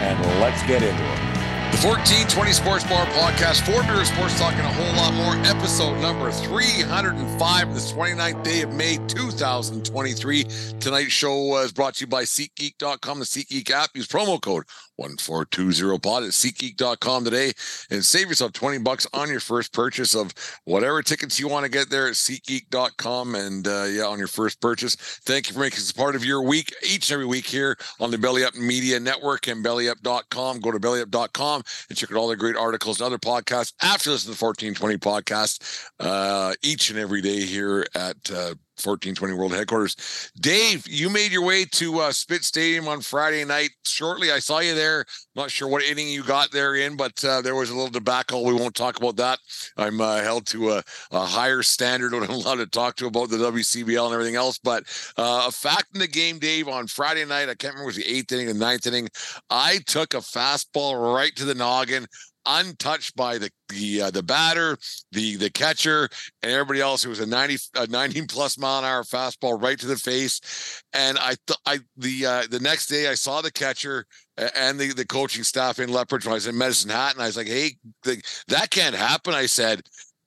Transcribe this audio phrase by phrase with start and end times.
[0.00, 1.30] and let's get into it.
[1.70, 5.36] The 1420 Sports Bar Podcast, four beer sports talk and a whole lot more.
[5.46, 10.44] Episode number 305, this 29th day of May 2023.
[10.80, 13.90] Tonight's show is brought to you by SeatGeek.com, the SeatGeek app.
[13.94, 14.64] Use promo code
[15.00, 17.52] 1420pod at SeatGeek.com today
[17.90, 20.32] and save yourself 20 bucks on your first purchase of
[20.64, 23.34] whatever tickets you want to get there at SeatGeek.com.
[23.34, 24.96] And uh, yeah, on your first purchase.
[24.96, 28.10] Thank you for making this part of your week each and every week here on
[28.10, 30.60] the Belly Up Media Network and BellyUp.com.
[30.60, 34.20] Go to BellyUp.com and check out all the great articles and other podcasts after this,
[34.20, 40.30] is the 1420 podcast uh, each and every day here at uh, 1420 World Headquarters.
[40.40, 43.70] Dave, you made your way to uh, Spitz Stadium on Friday night.
[43.84, 45.04] Shortly, I saw you there.
[45.34, 48.44] Not sure what inning you got there in, but uh, there was a little debacle.
[48.44, 49.38] We won't talk about that.
[49.76, 53.30] I'm uh, held to a, a, higher standard when I'm allowed to talk to about
[53.30, 54.58] the WCBL and everything else.
[54.58, 54.84] But
[55.16, 57.96] uh, a fact in the game, Dave, on Friday night, I can't remember it was
[57.96, 59.08] the eighth inning, the ninth inning.
[59.50, 62.06] I took a fastball right to the noggin
[62.46, 64.76] untouched by the the uh, the batter,
[65.12, 66.08] the the catcher,
[66.42, 67.04] and everybody else.
[67.04, 70.82] It was a 90 a 19 plus mile an hour fastball right to the face.
[70.92, 74.92] And I th- I the uh, the next day I saw the catcher and the
[74.92, 77.48] the coaching staff in Lethbridge when I was in Medicine Hat, and I was like,
[77.48, 79.34] hey, the, that can't happen.
[79.34, 79.82] I said.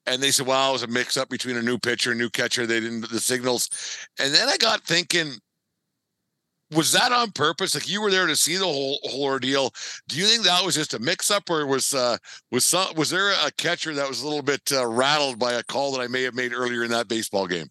[0.06, 2.66] And they said, "Well, it was a mix-up between a new pitcher, and new catcher.
[2.66, 3.70] They didn't the signals."
[4.18, 5.32] And then I got thinking,
[6.74, 7.74] was that on purpose?
[7.74, 9.72] Like you were there to see the whole whole ordeal.
[10.08, 12.18] Do you think that was just a mix up, or was uh,
[12.50, 15.62] was some, was there a catcher that was a little bit uh, rattled by a
[15.62, 17.70] call that I may have made earlier in that baseball game?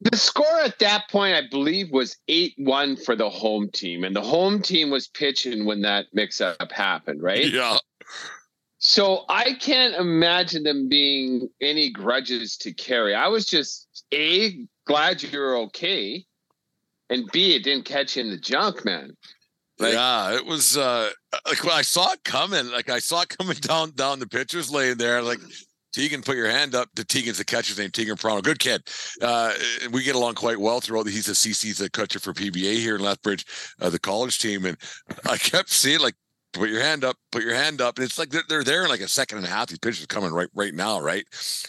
[0.00, 4.14] The score at that point, I believe, was eight one for the home team, and
[4.14, 7.46] the home team was pitching when that mix up happened, right?
[7.46, 7.78] Yeah.
[8.78, 13.14] So I can't imagine them being any grudges to carry.
[13.14, 16.26] I was just a glad you're okay
[17.10, 19.16] and B, it didn't catch you in the junk, man.
[19.78, 21.10] Like, yeah, it was uh
[21.46, 24.70] like when I saw it coming, like I saw it coming down down the pitcher's
[24.70, 25.38] lane there, like
[25.96, 26.90] Tegan, put your hand up.
[26.96, 28.42] To Tegan's the catcher's name, Tegan Prono.
[28.42, 28.82] Good kid.
[29.22, 29.54] Uh,
[29.92, 31.06] we get along quite well throughout.
[31.06, 33.46] He's a CC's the catcher for PBA here in Lethbridge,
[33.80, 34.66] uh, the college team.
[34.66, 34.76] And
[35.24, 36.14] I kept seeing like
[36.56, 37.98] put your hand up, put your hand up.
[37.98, 39.68] And it's like they're, they're there in like a second and a half.
[39.68, 41.24] These pitches coming right right now, right?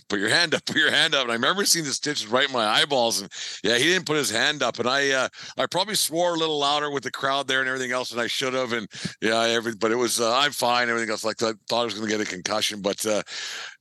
[0.09, 1.23] Put your hand up, put your hand up.
[1.23, 3.21] And I remember seeing the stitches right in my eyeballs.
[3.21, 3.31] And
[3.63, 4.79] yeah, he didn't put his hand up.
[4.79, 5.27] And I uh,
[5.57, 8.27] I probably swore a little louder with the crowd there and everything else than I
[8.27, 8.73] should have.
[8.73, 8.87] And
[9.21, 10.89] yeah, every but it was uh, I'm fine.
[10.89, 13.23] Everything else like I thought I was gonna get a concussion, but uh,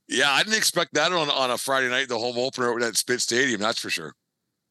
[0.07, 3.23] yeah, I didn't expect that on, on a Friday night, the home opener at Spitz
[3.23, 4.13] Stadium, that's for sure.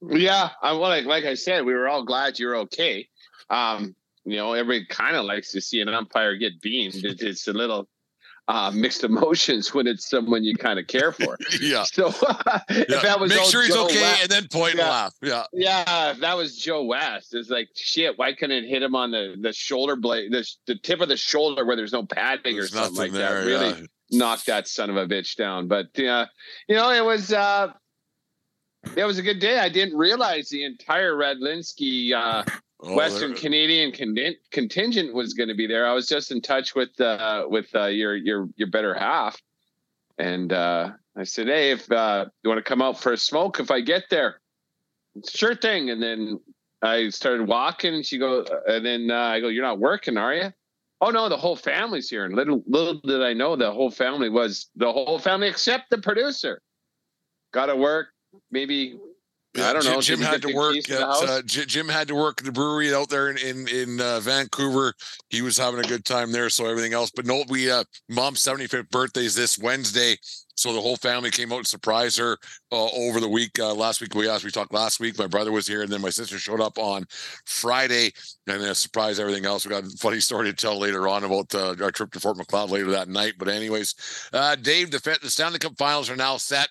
[0.02, 3.08] Yeah, I well, like like I said, we were all glad you're okay.
[3.50, 3.94] Um,
[4.26, 6.96] you know, everybody kind of likes to see an umpire get beamed.
[6.96, 7.88] It, it's a little
[8.48, 11.36] uh, mixed emotions when it's someone you kind of care for.
[11.60, 11.84] yeah.
[11.84, 12.08] So
[12.68, 13.00] if yeah.
[13.02, 14.80] that was make sure he's Joe okay West, and then point yeah.
[14.82, 15.14] and laugh.
[15.22, 15.44] Yeah.
[15.52, 16.10] Yeah.
[16.10, 18.18] If that was Joe West, it's like shit.
[18.18, 21.16] Why couldn't it hit him on the the shoulder blade, the the tip of the
[21.16, 23.46] shoulder where there's no padding there's or something like there, that?
[23.46, 24.18] Really yeah.
[24.18, 25.68] knock that son of a bitch down.
[25.68, 26.26] But yeah, uh,
[26.68, 27.32] you know, it was.
[27.32, 27.72] uh
[28.94, 29.58] it was a good day.
[29.58, 32.44] I didn't realize the entire Radlinski uh,
[32.80, 35.86] Western there- Canadian con- contingent was going to be there.
[35.86, 39.40] I was just in touch with uh, with uh, your your your better half,
[40.18, 43.60] and uh, I said, "Hey, if uh, you want to come out for a smoke,
[43.60, 44.40] if I get there,
[45.28, 46.40] sure thing." And then
[46.82, 50.34] I started walking, and she goes, and then uh, I go, "You're not working, are
[50.34, 50.52] you?"
[51.00, 52.24] Oh no, the whole family's here.
[52.24, 55.98] And little little did I know, the whole family was the whole family except the
[55.98, 56.62] producer.
[57.52, 58.08] Got to work,
[58.50, 58.98] maybe
[59.58, 60.00] I don't Jim- know.
[60.00, 60.90] Jim Did had to work.
[60.90, 64.20] At, uh, Jim had to work at the brewery out there in in, in uh,
[64.20, 64.94] Vancouver.
[65.30, 67.10] He was having a good time there, so everything else.
[67.14, 70.16] But no, we uh, mom's seventy fifth birthday is this Wednesday,
[70.54, 72.38] so the whole family came out and surprised her
[72.72, 73.58] uh, over the week.
[73.58, 75.18] Uh, last week we asked, we talked last week.
[75.18, 77.04] My brother was here, and then my sister showed up on
[77.44, 78.12] Friday,
[78.46, 79.64] and then surprised everything else.
[79.64, 82.36] We got a funny story to tell later on about uh, our trip to Fort
[82.36, 83.34] Macleod later that night.
[83.38, 83.94] But anyways,
[84.32, 86.68] uh, Dave, the, the Stanley Cup Finals are now set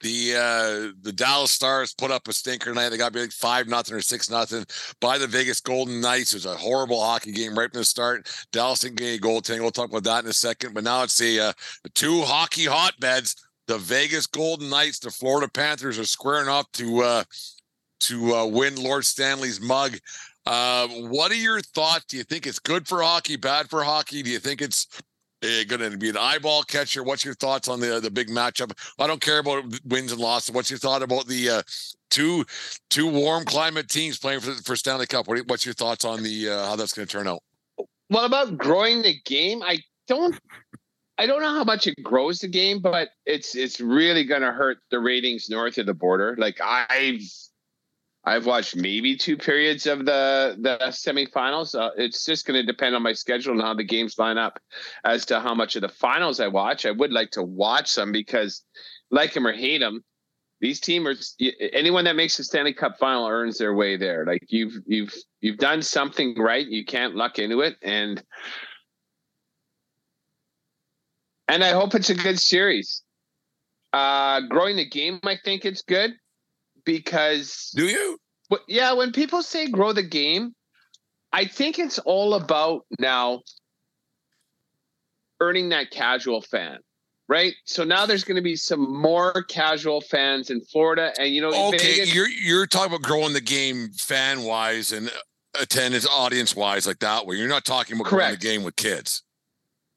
[0.00, 2.88] the uh the Dallas Stars put up a stinker tonight.
[2.88, 4.64] They got like five nothing or six nothing
[5.00, 6.32] by the Vegas Golden Knights.
[6.32, 8.28] It was a horrible hockey game right from the start.
[8.52, 9.60] Dallas didn't get any goaltending.
[9.60, 10.74] We'll talk about that in a second.
[10.74, 11.52] But now it's a uh,
[11.94, 13.36] two hockey hotbeds.
[13.66, 17.24] The Vegas Golden Knights, the Florida Panthers are squaring off to uh
[18.00, 19.98] to uh, win Lord Stanley's mug.
[20.46, 22.06] Uh, what are your thoughts?
[22.06, 24.22] Do you think it's good for hockey, bad for hockey?
[24.22, 24.86] Do you think it's
[25.40, 27.02] going to be an eyeball catcher?
[27.02, 28.72] What's your thoughts on the the big matchup?
[28.98, 30.54] I don't care about wins and losses.
[30.54, 31.62] What's your thought about the uh,
[32.10, 32.44] two
[32.90, 35.28] two warm climate teams playing for for Stanley Cup?
[35.28, 37.42] What, what's your thoughts on the uh, how that's going to turn out?
[38.08, 39.62] What about growing the game?
[39.62, 39.78] I
[40.08, 40.38] don't
[41.20, 44.52] I don't know how much it grows the game, but it's it's really going to
[44.52, 46.34] hurt the ratings north of the border.
[46.38, 47.20] Like I've
[48.24, 51.74] I've watched maybe two periods of the the semifinals.
[51.74, 54.58] Uh, it's just going to depend on my schedule and how the games line up
[55.04, 56.84] as to how much of the finals I watch.
[56.84, 58.62] I would like to watch some because,
[59.10, 60.04] like them or hate them,
[60.60, 61.34] these teams
[61.72, 64.26] anyone that makes the Stanley Cup final earns their way there.
[64.26, 66.66] Like you've you've you've done something right.
[66.66, 68.22] You can't luck into it, and
[71.48, 73.02] and I hope it's a good series.
[73.94, 76.12] Uh, growing the game, I think it's good
[76.84, 77.72] because.
[77.74, 78.18] Do you?
[78.48, 80.54] But yeah, when people say grow the game,
[81.32, 83.42] I think it's all about now
[85.40, 86.78] earning that casual fan,
[87.28, 87.54] right?
[87.64, 91.68] So now there's going to be some more casual fans in Florida, and you know,
[91.68, 96.56] okay, Vegas, you're you're talking about growing the game fan wise and uh, attendance audience
[96.56, 97.36] wise like that way.
[97.36, 98.26] You're not talking about correct.
[98.26, 99.22] growing the game with kids.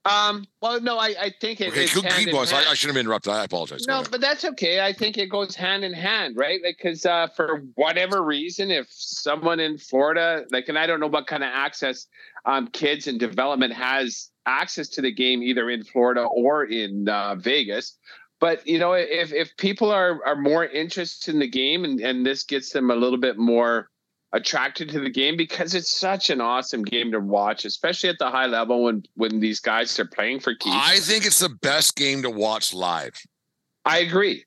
[0.06, 2.34] Um, well, no, I, I think it, okay, it's keep, keep.
[2.36, 3.32] I, I, should have interrupted.
[3.32, 3.86] I apologize.
[3.88, 4.82] No, but that's okay.
[4.82, 6.60] I think it goes hand in hand, right?
[6.62, 11.08] Like, because uh, for whatever reason, if someone in Florida, like, and I don't know
[11.08, 12.08] what kind of access
[12.46, 17.36] um, kids and development has access to the game, either in Florida or in uh,
[17.36, 17.98] Vegas.
[18.42, 22.26] But you know, if if people are are more interested in the game, and and
[22.26, 23.90] this gets them a little bit more
[24.34, 28.30] attracted to the game because it's such an awesome game to watch, especially at the
[28.30, 30.76] high level when when these guys are playing for keeps.
[30.76, 33.14] I think it's the best game to watch live.
[33.86, 34.46] I agree.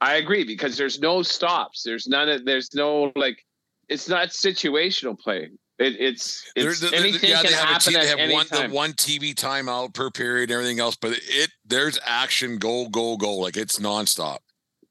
[0.00, 1.82] I agree because there's no stops.
[1.82, 3.44] There's none of there's no like
[3.88, 5.50] it's not situational play.
[5.78, 8.70] It, it's it's there, anything yeah, can happen They have one time.
[8.70, 13.16] the one TV timeout per period, and everything else, but it there's action, goal, goal,
[13.16, 13.40] goal.
[13.42, 14.38] like it's nonstop.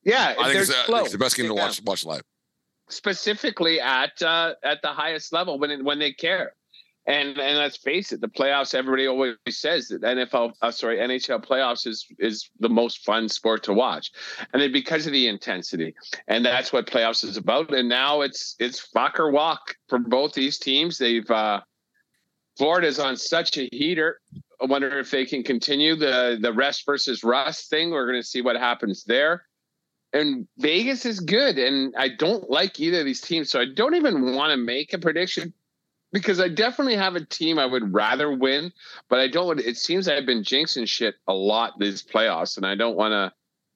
[0.04, 2.22] Yeah, I think it's, it's, the best game to watch watch live
[2.90, 6.54] specifically at uh, at the highest level when it, when they care.
[7.06, 8.76] And and let's face it, the playoffs.
[8.76, 13.64] Everybody always says that NFL, uh, sorry, NHL playoffs is is the most fun sport
[13.64, 14.12] to watch,
[14.52, 15.96] and then because of the intensity,
[16.28, 17.74] and that's what playoffs is about.
[17.74, 20.98] And now it's it's fuck or walk for both these teams.
[20.98, 21.62] They've uh,
[22.58, 24.20] Florida's on such a heater.
[24.62, 27.92] I wonder if they can continue the the rest versus rust thing.
[27.92, 29.47] We're going to see what happens there
[30.14, 33.96] and Vegas is good, and I don't like either of these teams, so I don't
[33.96, 35.54] even want to make a prediction
[36.12, 38.72] because I definitely have a team I would rather win,
[39.10, 39.48] but I don't.
[39.48, 43.12] Wanna it seems I've been jinxing shit a lot these playoffs, and I don't want
[43.12, 43.34] to.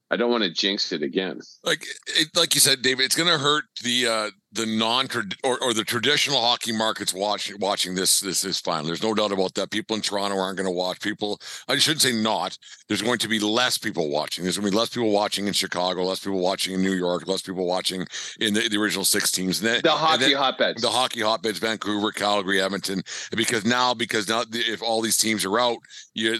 [0.09, 1.39] I don't want to jinx it again.
[1.63, 5.07] Like, it, like you said, David, it's going to hurt the uh, the non
[5.43, 8.85] or, or the traditional hockey markets watching watching this this this final.
[8.85, 9.71] There's no doubt about that.
[9.71, 10.99] People in Toronto aren't going to watch.
[10.99, 12.57] People, I shouldn't say not.
[12.87, 14.43] There's going to be less people watching.
[14.43, 17.27] There's going to be less people watching in Chicago, less people watching in New York,
[17.27, 18.05] less people watching
[18.39, 19.61] in the, the original six teams.
[19.61, 23.01] And then, the hockey then, hotbeds, the hockey hotbeds, Vancouver, Calgary, Edmonton.
[23.35, 25.77] Because now, because now, if all these teams are out,
[26.13, 26.37] you,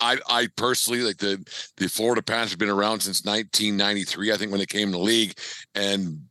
[0.00, 1.44] I, I personally like the
[1.76, 4.32] the Florida Panthers have been around since 1993.
[4.32, 5.36] I think when they came in the league,
[5.74, 6.22] and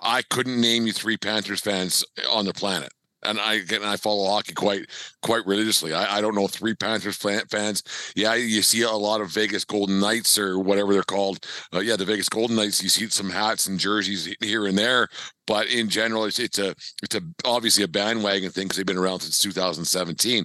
[0.00, 2.92] I couldn't name you three Panthers fans on the planet.
[3.22, 4.86] And I and I follow hockey quite
[5.22, 5.92] quite religiously.
[5.92, 7.82] I, I don't know three Panthers fans.
[8.14, 11.44] Yeah, you see a lot of Vegas Golden Knights or whatever they're called.
[11.74, 12.82] Uh, yeah, the Vegas Golden Knights.
[12.82, 15.08] You see some hats and jerseys here and there,
[15.48, 18.98] but in general, it's it's a it's a obviously a bandwagon thing because they've been
[18.98, 20.44] around since 2017.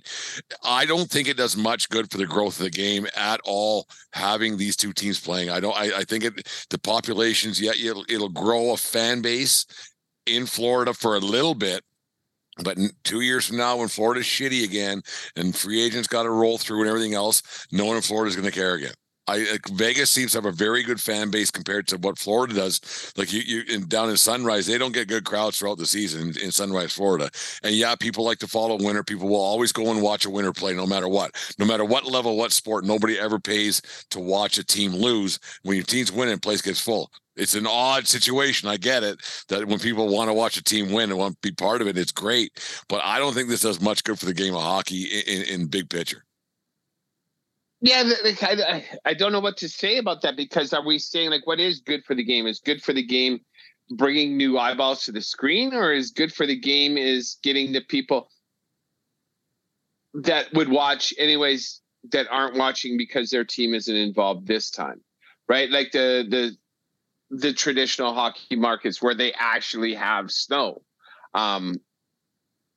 [0.63, 3.87] I don't think it does much good for the growth of the game at all
[4.13, 5.49] having these two teams playing.
[5.49, 5.75] I don't.
[5.75, 7.59] I, I think it the populations.
[7.59, 9.65] Yeah, it'll it'll grow a fan base
[10.25, 11.83] in Florida for a little bit
[12.63, 15.01] but two years from now, when Florida's shitty again
[15.35, 18.35] and free agents got to roll through and everything else, no one in Florida is
[18.35, 18.93] going to care again.
[19.25, 23.13] I Vegas seems to have a very good fan base compared to what Florida does.
[23.15, 26.29] Like you, you in, down in Sunrise, they don't get good crowds throughout the season
[26.29, 27.29] in, in, Sunrise, Florida.
[27.63, 29.03] And yeah, people like to follow winter.
[29.03, 32.05] People will always go and watch a winter play, no matter what, no matter what
[32.05, 32.83] level, what sport.
[32.83, 35.39] Nobody ever pays to watch a team lose.
[35.61, 37.09] When your team's winning, place gets full.
[37.35, 38.69] It's an odd situation.
[38.69, 41.47] I get it that when people want to watch a team win and want to
[41.47, 42.51] be part of it, it's great.
[42.87, 45.61] But I don't think this does much good for the game of hockey in, in,
[45.61, 46.23] in big picture.
[47.81, 48.09] Yeah,
[48.41, 51.59] I, I don't know what to say about that because are we saying like what
[51.59, 52.47] is good for the game?
[52.47, 53.41] Is good for the game
[53.89, 57.81] bringing new eyeballs to the screen, or is good for the game is getting the
[57.81, 58.29] people
[60.13, 65.01] that would watch anyways that aren't watching because their team isn't involved this time,
[65.49, 65.69] right?
[65.69, 66.55] Like the the
[67.33, 70.81] the traditional hockey markets where they actually have snow.
[71.33, 71.81] Um,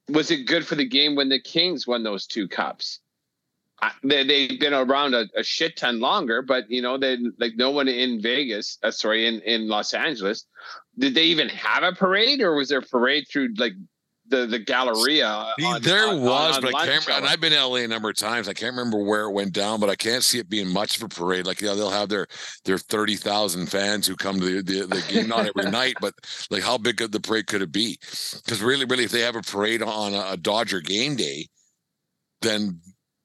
[0.09, 3.01] was it good for the game when the Kings won those two cups?
[4.03, 7.71] they, they've been around a, a, shit ton longer, but you know, they like no
[7.71, 10.47] one in Vegas, uh, sorry, in, in Los Angeles,
[10.99, 13.75] did they even have a parade or was there a parade through like
[14.29, 15.55] the the Galleria.
[15.65, 17.09] On, there on, was, on, but I can't.
[17.09, 18.49] And I've been to LA a number of times.
[18.49, 21.03] I can't remember where it went down, but I can't see it being much of
[21.03, 21.47] a parade.
[21.47, 22.27] Like, yeah, they'll have their
[22.65, 26.15] their thirty thousand fans who come to the, the, the game not every night, but
[26.51, 27.99] like, how big of the parade could it be?
[28.01, 31.47] Because really, really, if they have a parade on a, a Dodger game day,
[32.43, 32.81] then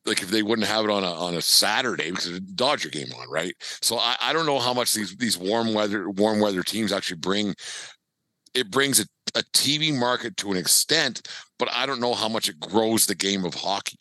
[0.06, 3.12] like if they wouldn't have it on a on a Saturday because a Dodger game
[3.20, 3.54] on, right?
[3.82, 7.18] So I, I don't know how much these these warm weather warm weather teams actually
[7.18, 7.54] bring.
[8.54, 9.06] It brings a
[9.36, 11.28] a TV market to an extent,
[11.58, 13.98] but I don't know how much it grows the game of hockey.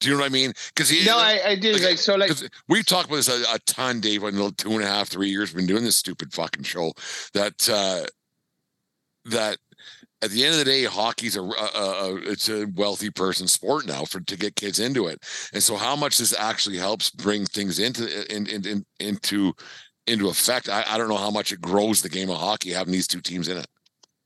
[0.00, 0.52] Do you know what I mean?
[0.74, 1.72] Because no, I, I do.
[1.72, 2.32] Like, like so, like
[2.68, 4.22] we've talked about this a, a, ton, Dave.
[4.24, 6.92] In the two and a half, three years, we've been doing this stupid fucking show.
[7.32, 8.06] That uh
[9.26, 9.58] that
[10.22, 13.86] at the end of the day, hockey's a, a, a, it's a wealthy person sport
[13.86, 15.22] now for to get kids into it.
[15.52, 19.52] And so, how much this actually helps bring things into in, in, in, into
[20.06, 22.92] into effect, I, I don't know how much it grows the game of hockey having
[22.92, 23.66] these two teams in it.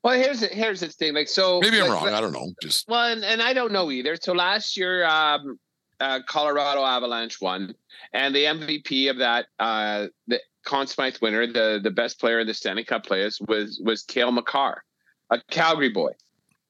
[0.05, 1.15] Well, here's here's the thing.
[1.15, 2.15] Like, so maybe I'm like, wrong.
[2.15, 2.53] I don't know.
[2.63, 4.17] Just well, and, and I don't know either.
[4.17, 5.59] So last year, um,
[6.01, 7.75] uh, Colorado Avalanche won,
[8.13, 12.47] and the MVP of that, uh, the Conn Smythe winner, the the best player in
[12.47, 14.85] the Stanley Cup players was was Cale Makar,
[15.31, 16.13] a Calgary boy.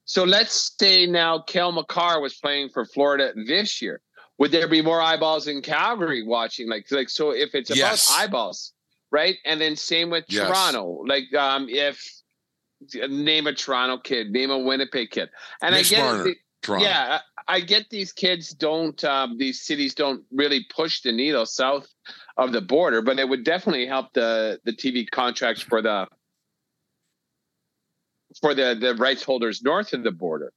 [0.05, 4.00] So let's say now Cale Makar was playing for Florida this year.
[4.38, 6.69] Would there be more eyeballs in Calgary watching?
[6.69, 8.11] Like, like so if it's about yes.
[8.17, 8.73] eyeballs,
[9.11, 9.37] right?
[9.45, 10.47] And then same with yes.
[10.47, 11.05] Toronto.
[11.07, 12.05] Like um, if
[13.09, 15.31] name a Toronto kid, name a Winnipeg kid,
[15.62, 16.38] and Mitch I get Marner, it,
[16.81, 21.88] yeah, I get these kids don't um, these cities don't really push the needle south
[22.37, 26.07] of the border, but it would definitely help the the TV contracts for the
[28.41, 30.53] for the the rights holders north of the border.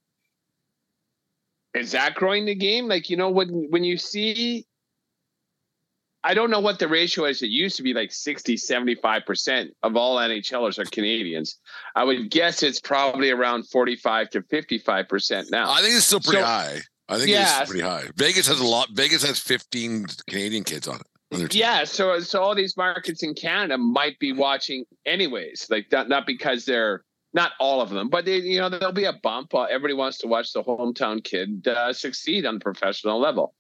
[1.74, 2.88] Is that growing the game?
[2.88, 4.66] Like you know when when you see
[6.24, 7.42] I don't know what the ratio is.
[7.42, 11.58] It used to be like 60, 75% of all NHLers are Canadians.
[11.96, 15.72] I would guess it's probably around 45 to 55% now.
[15.72, 16.80] I think it's still pretty so, high.
[17.10, 17.62] I think yeah.
[17.62, 18.06] it's pretty high.
[18.16, 18.90] Vegas has a lot.
[18.92, 21.56] Vegas has 15 Canadian kids on it.
[21.56, 25.68] Yeah, so so all these markets in Canada might be watching anyways.
[25.70, 29.06] Like not not because they're not all of them, but they, you know there'll be
[29.06, 29.54] a bump.
[29.54, 33.54] Uh, everybody wants to watch the hometown kid uh, succeed on the professional level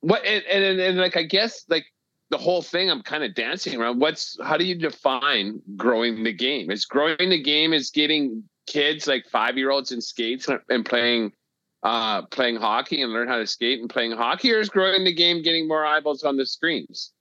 [0.00, 1.86] what and, and, and like I guess like
[2.30, 4.00] the whole thing I'm kind of dancing around.
[4.00, 6.70] What's how do you define growing the game?
[6.70, 11.32] Is growing the game is getting kids like five year olds in skates and playing
[11.82, 15.14] uh playing hockey and learn how to skate and playing hockey, or is growing the
[15.14, 17.12] game getting more eyeballs on the screens?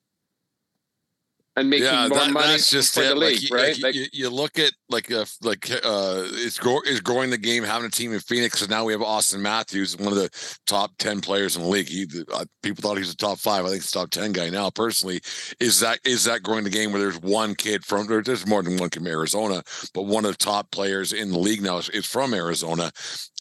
[1.58, 3.10] And making yeah, more that, money that's just for it.
[3.10, 3.74] the league, like, right?
[3.76, 7.38] Like, like, you, you, look at like uh, like uh, it's go, is growing the
[7.38, 10.30] game, having a team in Phoenix, and now we have Auston Matthews, one of the
[10.68, 11.88] top ten players in the league.
[11.88, 13.64] He, uh, people thought he was a top five.
[13.64, 14.70] I think he's top ten guy now.
[14.70, 15.22] Personally,
[15.62, 18.76] is that is that growing the game where there's one kid from there's more than
[18.76, 21.88] one kid from Arizona, but one of the top players in the league now is,
[21.90, 22.92] is from Arizona,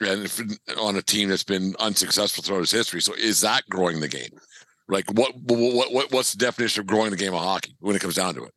[0.01, 0.41] and if,
[0.79, 3.03] on a team that's been unsuccessful throughout its history.
[3.03, 4.39] So is that growing the game?
[4.89, 8.03] Like what what what what's the definition of growing the game of hockey when it
[8.03, 8.53] comes down to it?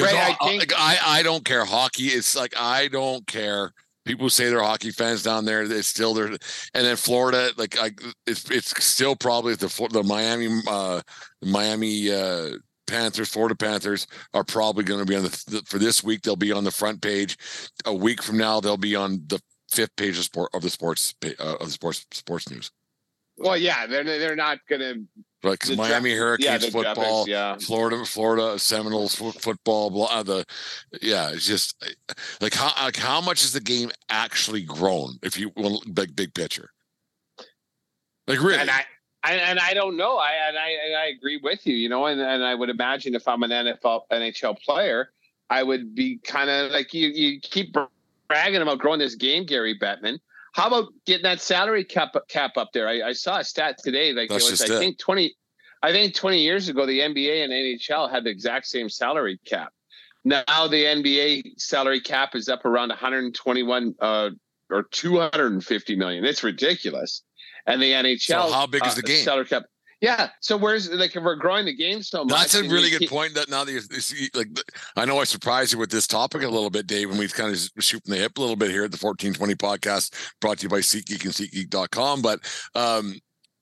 [0.00, 1.64] Right, I, I, think- I, I don't care.
[1.64, 3.72] Hockey It's like I don't care.
[4.04, 5.62] People say they're hockey fans down there.
[5.62, 6.38] It's still there, and
[6.86, 7.92] then Florida, like I,
[8.26, 11.02] it's it's still probably the the Miami uh,
[11.40, 12.56] Miami uh,
[12.88, 16.22] Panthers, Florida Panthers are probably going to be on the for this week.
[16.22, 17.36] They'll be on the front page.
[17.84, 19.40] A week from now, they'll be on the
[19.70, 22.72] fifth page of sport of the sports uh, of the sports sports news.
[23.42, 24.94] Well, yeah, they're they're not gonna
[25.42, 27.56] like Miami Hurricanes yeah, football, yeah.
[27.56, 30.44] Florida, Florida Seminoles football, blah, uh, the
[31.00, 31.84] yeah, it's just
[32.40, 35.18] like how like how much has the game actually grown?
[35.22, 36.70] If you want big big picture,
[38.28, 38.84] like really, and I,
[39.24, 42.06] I and I don't know, I and I and I agree with you, you know,
[42.06, 45.10] and and I would imagine if I'm an NFL NHL player,
[45.50, 47.76] I would be kind of like you you keep
[48.28, 50.20] bragging about growing this game, Gary Bettman
[50.52, 52.88] how about getting that salary cap cap up there?
[52.88, 54.12] I, I saw a stat today.
[54.12, 54.78] Like That's it was, I it.
[54.78, 55.34] think twenty,
[55.82, 59.72] I think twenty years ago, the NBA and NHL had the exact same salary cap.
[60.24, 64.30] Now the NBA salary cap is up around 121 uh,
[64.70, 66.24] or 250 million.
[66.24, 67.22] It's ridiculous.
[67.66, 69.24] And the NHL, so how big is uh, the game?
[69.24, 69.64] Salary cap
[70.02, 70.30] yeah.
[70.40, 72.36] So where's like if we're growing the game so much?
[72.36, 73.10] That's a really good keep...
[73.10, 73.34] point.
[73.34, 74.48] That now that you like
[74.96, 77.54] I know I surprised you with this topic a little bit, Dave, and we've kind
[77.54, 80.64] of shoot from the hip a little bit here at the 1420 podcast brought to
[80.64, 82.20] you by SeatGeek and SeatGeek.com.
[82.20, 82.40] But
[82.74, 83.14] um,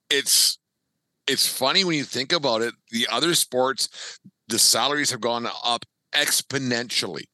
[0.08, 0.58] it's
[1.26, 2.74] it's funny when you think about it.
[2.90, 4.18] The other sports,
[4.48, 7.24] the salaries have gone up exponentially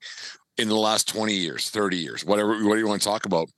[0.59, 3.49] in the last 20 years, 30 years, whatever what do you want to talk about.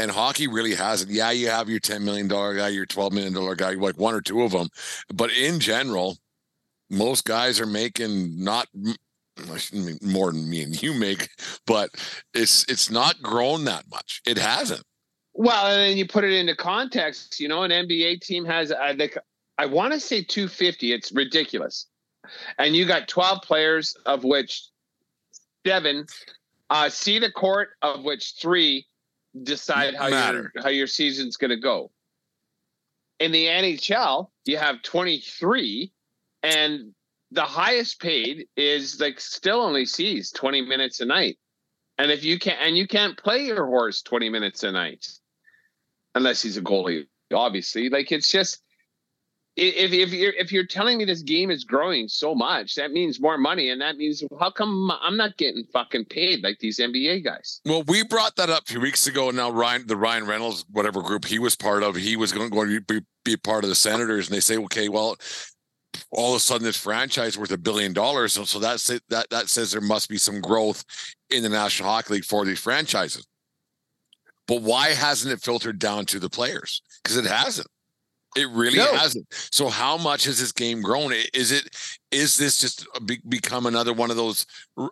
[0.00, 1.10] And hockey really hasn't.
[1.10, 4.42] Yeah, you have your $10 million guy, your $12 million guy, like one or two
[4.42, 4.68] of them.
[5.12, 6.16] But in general,
[6.88, 8.66] most guys are making not
[10.02, 11.28] more than me and you make,
[11.66, 11.90] but
[12.32, 14.22] it's it's not grown that much.
[14.26, 14.82] It hasn't.
[15.34, 17.38] Well, and then you put it into context.
[17.38, 19.18] You know, an NBA team has uh, like
[19.58, 20.92] I want to say 250.
[20.92, 21.86] It's ridiculous,
[22.58, 24.64] and you got 12 players, of which
[25.66, 26.06] seven
[26.70, 28.86] uh, see the court, of which three
[29.42, 31.90] decide how your how your season's going to go.
[33.18, 35.92] In the NHL, you have 23,
[36.42, 36.94] and
[37.30, 41.38] the highest paid is like still only sees 20 minutes a night.
[41.98, 45.06] And if you can't and you can't play your horse 20 minutes a night
[46.14, 47.88] unless he's a goalie, obviously.
[47.90, 48.62] Like it's just
[49.60, 53.20] if if you're if you're telling me this game is growing so much, that means
[53.20, 57.24] more money, and that means how come I'm not getting fucking paid like these NBA
[57.24, 57.60] guys?
[57.66, 60.64] Well, we brought that up a few weeks ago, and now Ryan, the Ryan Reynolds,
[60.70, 63.70] whatever group he was part of, he was going going to be, be part of
[63.70, 65.16] the Senators, and they say, okay, well,
[66.10, 68.32] all of a sudden this franchise worth a billion dollars.
[68.32, 70.84] So, so that's it, that that says there must be some growth
[71.28, 73.26] in the National Hockey League for these franchises.
[74.48, 76.82] But why hasn't it filtered down to the players?
[77.02, 77.68] Because it hasn't.
[78.36, 78.94] It really no.
[78.94, 79.26] hasn't.
[79.30, 81.12] So how much has this game grown?
[81.34, 81.68] Is it
[82.12, 82.86] is this just
[83.28, 84.44] become another one of those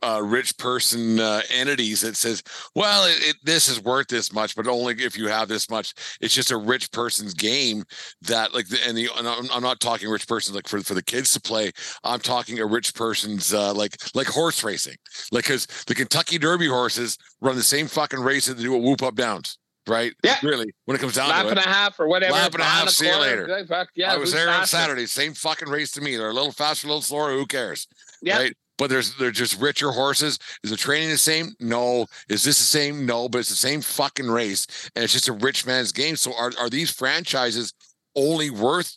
[0.03, 2.43] uh, rich person uh, entities that says,
[2.75, 5.95] well, it, it, this is worth this much, but only if you have this much.
[6.21, 7.85] It's just a rich person's game
[8.23, 11.33] that like, and the and I'm not talking rich person like for for the kids
[11.33, 11.71] to play.
[12.05, 14.97] I'm talking a rich person's uh, like like horse racing,
[15.33, 18.83] like because the Kentucky Derby horses run the same fucking race that they do at
[18.83, 20.13] Whoop Up Downs right?
[20.23, 20.37] Yeah.
[20.43, 22.35] Really, when it comes down lap to and a half or whatever.
[22.35, 22.89] Lap and a half.
[22.91, 23.65] See you later.
[23.67, 24.61] Fuck, yeah, I was there faster?
[24.61, 25.07] on Saturday.
[25.07, 26.17] Same fucking race to me.
[26.17, 27.33] They're a little faster, a little slower.
[27.33, 27.87] Who cares?
[28.23, 28.39] Yeah.
[28.39, 28.57] Right.
[28.77, 30.39] But there's they're just richer horses.
[30.63, 31.55] Is the training the same?
[31.59, 32.07] No.
[32.29, 33.05] Is this the same?
[33.05, 33.29] No.
[33.29, 36.15] But it's the same fucking race, and it's just a rich man's game.
[36.15, 37.75] So are are these franchises
[38.15, 38.97] only worth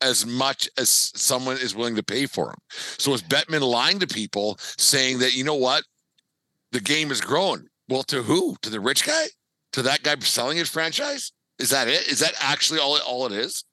[0.00, 2.58] as much as someone is willing to pay for them?
[2.70, 5.82] So is Bettman lying to people, saying that you know what,
[6.72, 7.66] the game is growing?
[7.88, 8.56] Well, to who?
[8.62, 9.26] To the rich guy?
[9.72, 11.32] To that guy selling his franchise?
[11.58, 12.08] Is that it?
[12.08, 13.64] Is that actually all it, all it is?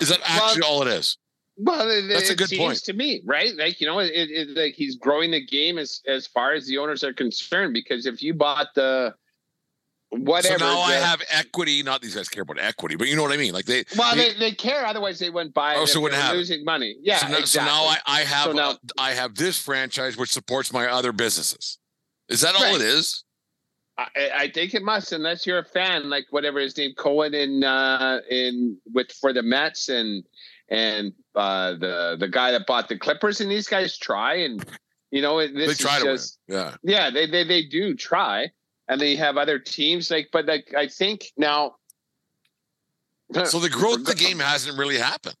[0.00, 1.16] Is that actually well, all it is?
[1.58, 3.54] Well, it, that's it a good seems point to me, right?
[3.56, 6.76] Like you know, it, it, like he's growing the game as as far as the
[6.78, 7.72] owners are concerned.
[7.72, 9.14] Because if you bought the
[10.10, 11.82] whatever, so now the, I have equity.
[11.82, 13.54] Not these guys care about equity, but you know what I mean.
[13.54, 14.84] Like they, well, they, they, they care.
[14.84, 15.76] Otherwise, they wouldn't buy.
[15.76, 16.96] Oh, so wouldn't have losing money.
[17.00, 17.18] Yeah.
[17.18, 17.70] So now, exactly.
[17.70, 21.12] so now I, I have so now, I have this franchise which supports my other
[21.12, 21.78] businesses.
[22.28, 22.74] Is that all right.
[22.74, 23.24] it is?
[23.98, 27.64] I, I, think it must, unless you're a fan, like whatever his name, Cohen in
[27.64, 30.22] uh, in with for the Mets and
[30.68, 34.64] and uh, the the guy that bought the Clippers, and these guys try, and
[35.10, 36.58] you know this they try to just win.
[36.58, 38.50] yeah yeah they they they do try,
[38.88, 41.76] and they have other teams like, but like I think now.
[43.44, 45.34] So the growth of the game hasn't really happened,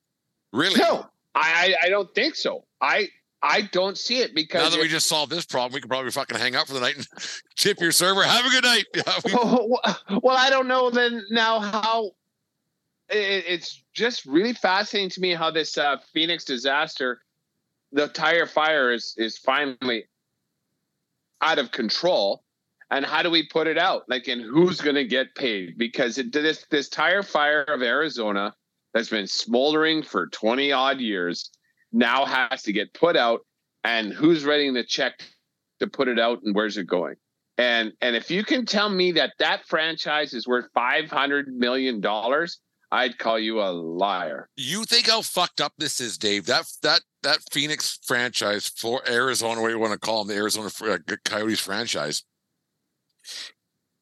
[0.52, 0.80] really.
[0.80, 2.64] No, I I don't think so.
[2.80, 3.08] I
[3.42, 6.10] I don't see it because now that we just solved this problem, we can probably
[6.10, 7.06] fucking hang out for the night and
[7.56, 8.22] tip your server.
[8.22, 8.84] Have a good night.
[9.32, 9.80] well,
[10.22, 12.12] well, I don't know then now how
[13.08, 17.20] it, it's just really fascinating to me how this uh, Phoenix disaster,
[17.92, 20.06] the tire fire is is finally
[21.42, 22.42] out of control.
[22.88, 24.04] And how do we put it out?
[24.08, 25.76] Like, and who's going to get paid?
[25.76, 28.54] Because it, this this tire fire of Arizona
[28.94, 31.50] that's been smoldering for twenty odd years
[31.92, 33.40] now has to get put out
[33.86, 35.22] and who's writing the check
[35.80, 37.14] to put it out and where's it going?
[37.58, 42.60] And and if you can tell me that that franchise is worth 500 million dollars
[42.92, 44.48] i'd call you a liar.
[44.56, 46.46] You think how fucked up this is dave?
[46.46, 50.70] That that that phoenix franchise for arizona what you want to call them the arizona
[50.84, 52.24] uh, coyotes franchise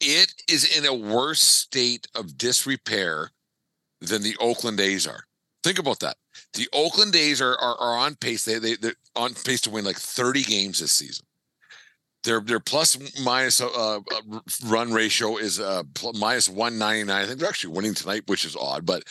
[0.00, 3.30] it is in a worse state of disrepair
[4.00, 5.24] than the oakland a's are.
[5.62, 6.16] Think about that
[6.54, 8.44] the Oakland A's are, are, are on pace.
[8.44, 11.26] They, they, they're on pace to win like 30 games this season.
[12.22, 14.00] Their, their plus minus uh, uh,
[14.66, 15.82] run ratio is uh,
[16.14, 17.10] minus 199.
[17.10, 18.86] I think they're actually winning tonight, which is odd.
[18.86, 19.04] But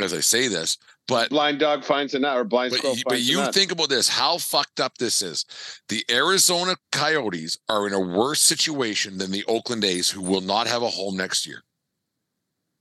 [0.00, 0.76] as I say this,
[1.10, 4.38] but blind dog finds a nut or blind but, but you think about this how
[4.38, 5.44] fucked up this is
[5.88, 10.66] the arizona coyotes are in a worse situation than the oakland a's who will not
[10.66, 11.62] have a home next year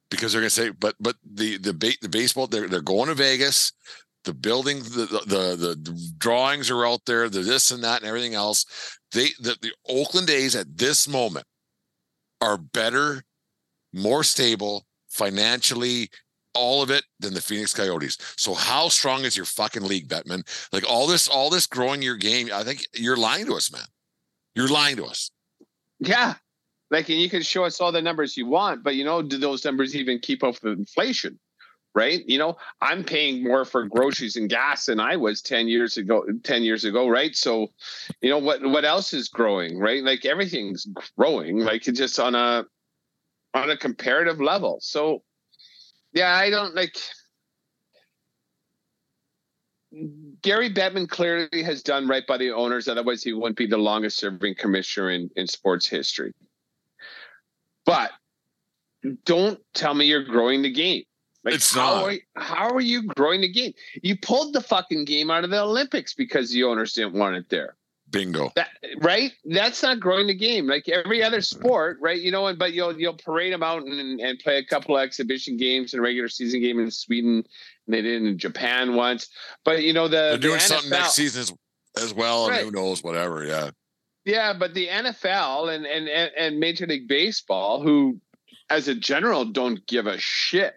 [0.10, 3.08] because they're going to say, but but the the ba- the baseball they're they're going
[3.08, 3.74] to Vegas.
[4.26, 8.08] The building, the, the the the drawings are out there, the this and that and
[8.08, 8.65] everything else.
[9.13, 11.45] They the, the Oakland A's at this moment
[12.41, 13.24] are better,
[13.93, 16.10] more stable financially,
[16.54, 18.17] all of it than the Phoenix Coyotes.
[18.38, 20.43] So how strong is your fucking league, Bettman?
[20.72, 22.50] Like all this, all this growing your game.
[22.54, 23.86] I think you're lying to us, man.
[24.56, 25.32] You're lying to us.
[26.00, 26.36] Yeah.
[26.91, 29.38] Like, and you can show us all the numbers you want, but you know, do
[29.38, 31.39] those numbers even keep up with inflation?
[31.95, 32.23] Right.
[32.28, 36.23] You know, I'm paying more for groceries and gas than I was 10 years ago,
[36.43, 37.10] 10 years ago.
[37.10, 37.36] Right.
[37.36, 37.71] So,
[38.21, 39.80] you know, what, what else is growing?
[39.80, 40.04] Right.
[40.04, 42.65] Like everything's growing, like it's just on a,
[43.56, 44.78] on a comparative level.
[44.82, 45.23] So,
[46.13, 46.95] yeah, I don't like,
[50.43, 52.88] Gary Bettman clearly has done right by the owners.
[52.88, 56.34] Otherwise, he wouldn't be the longest serving commissioner in, in sports history.
[57.89, 58.12] But
[59.25, 61.04] don't tell me you're growing the game.
[61.43, 62.06] Like, It's how not.
[62.06, 63.73] Are, how are you growing the game?
[64.04, 67.49] You pulled the fucking game out of the Olympics because the owners didn't want it
[67.49, 67.75] there.
[68.12, 68.52] Bingo.
[68.56, 68.69] That
[69.02, 69.32] right?
[69.45, 70.67] That's not growing the game.
[70.67, 72.19] Like every other sport, right?
[72.19, 75.04] You know, and but you'll you'll parade them out and, and play a couple of
[75.04, 77.43] exhibition games and a regular season game in Sweden.
[77.86, 79.30] And they did in Japan once.
[79.63, 81.54] But you know the They're the doing something next season as,
[82.04, 82.49] as well.
[82.49, 83.45] And who knows, whatever.
[83.45, 83.71] Yeah.
[84.30, 88.20] Yeah, but the NFL and, and and and Major League Baseball, who
[88.70, 90.76] as a general don't give a shit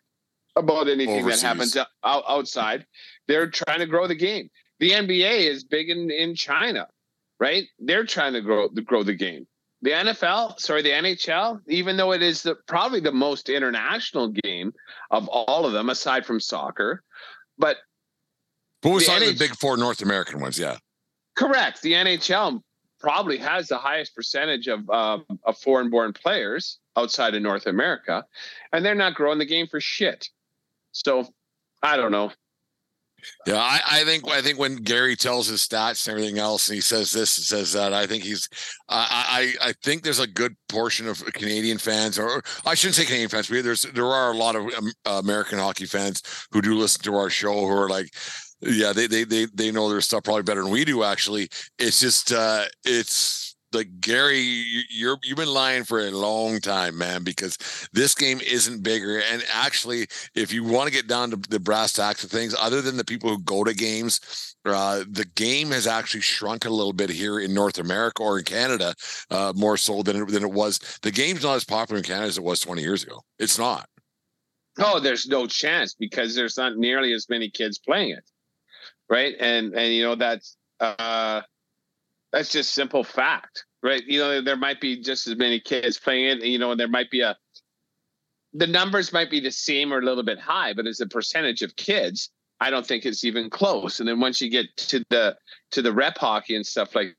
[0.57, 1.43] about anything Overseas.
[1.43, 2.87] that happens out, out- outside,
[3.29, 4.49] they're trying to grow the game.
[4.81, 6.89] The NBA is big in, in China,
[7.39, 7.65] right?
[7.79, 9.47] They're trying to grow to grow the game.
[9.83, 14.73] The NFL, sorry, the NHL, even though it is the probably the most international game
[15.11, 17.03] of all of them, aside from soccer,
[17.59, 17.77] but
[18.81, 20.59] But we're The talking the big four North American ones.
[20.59, 20.79] Yeah.
[21.37, 21.83] Correct.
[21.83, 22.63] The NHL
[23.03, 28.25] probably has the highest percentage of um, of foreign-born players outside of North America,
[28.73, 30.29] and they're not growing the game for shit.
[30.93, 31.27] So,
[31.83, 32.31] I don't know.
[33.47, 36.75] Yeah, I, I think I think when Gary tells his stats and everything else, and
[36.75, 38.49] he says this and says that, I think he's
[38.89, 43.05] I I, I think there's a good portion of Canadian fans, or I shouldn't say
[43.05, 46.75] Canadian fans, but there's there are a lot of um, American hockey fans who do
[46.75, 48.13] listen to our show who are like,
[48.63, 51.03] yeah, they they they they know their stuff probably better than we do.
[51.05, 51.49] Actually,
[51.79, 56.99] it's just uh it's like Gary, you- you're you've been lying for a long time,
[56.99, 57.57] man, because
[57.93, 59.21] this game isn't bigger.
[59.21, 62.83] And actually, if you want to get down to the brass tacks of things, other
[62.83, 64.21] than the people who go to games,
[64.67, 68.45] uh, the game has actually shrunk a little bit here in North America or in
[68.45, 68.95] Canada,
[69.31, 70.79] uh, more so than it, than it was.
[71.01, 73.23] The game's not as popular in Canada as it was 20 years ago.
[73.39, 73.89] It's not.
[74.79, 78.25] Oh, there's no chance because there's not nearly as many kids playing it,
[79.13, 79.35] right?
[79.39, 81.43] And and you know that's uh,
[82.33, 84.03] that's just simple fact, right?
[84.07, 86.43] You know there might be just as many kids playing it.
[86.43, 87.37] You know, and there might be a
[88.55, 91.61] the numbers might be the same or a little bit high, but as a percentage
[91.61, 94.01] of kids, I don't think it's even close.
[94.01, 95.37] And then once you get to the
[95.73, 97.15] to the rep hockey and stuff like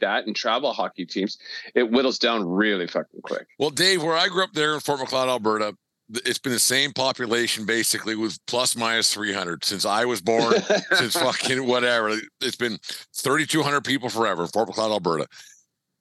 [0.00, 1.36] that and travel hockey teams,
[1.74, 3.46] it whittles down really fucking quick.
[3.58, 5.76] Well, Dave, where I grew up there in Fort Macleod, Alberta,
[6.24, 10.54] it's been the same population basically with plus minus 300 since I was born,
[10.92, 12.16] since fucking whatever.
[12.40, 12.78] It's been
[13.16, 15.26] 3,200 people forever in Fort Macleod, Alberta.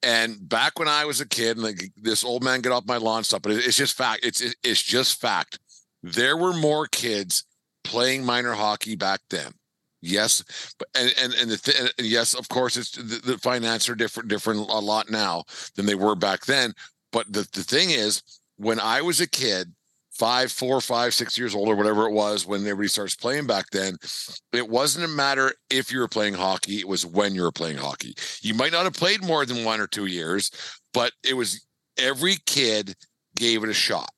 [0.03, 2.97] And back when I was a kid, and like this old man get off my
[2.97, 4.25] lawn stuff, but it's just fact.
[4.25, 5.59] It's it's just fact.
[6.01, 7.43] There were more kids
[7.83, 9.51] playing minor hockey back then.
[10.01, 10.43] Yes,
[10.79, 13.95] but and and and the th- and yes, of course, it's the, the finance are
[13.95, 15.43] different, different a lot now
[15.75, 16.73] than they were back then.
[17.11, 18.23] But the the thing is,
[18.57, 19.71] when I was a kid,
[20.11, 23.69] five, four, five, six years old, or whatever it was, when everybody starts playing back
[23.71, 23.97] then,
[24.53, 27.77] it wasn't a matter if you were playing hockey; it was when you were playing
[27.77, 28.13] hockey.
[28.41, 30.51] You might not have played more than one or two years,
[30.93, 31.65] but it was
[31.97, 32.95] every kid
[33.35, 34.11] gave it a shot,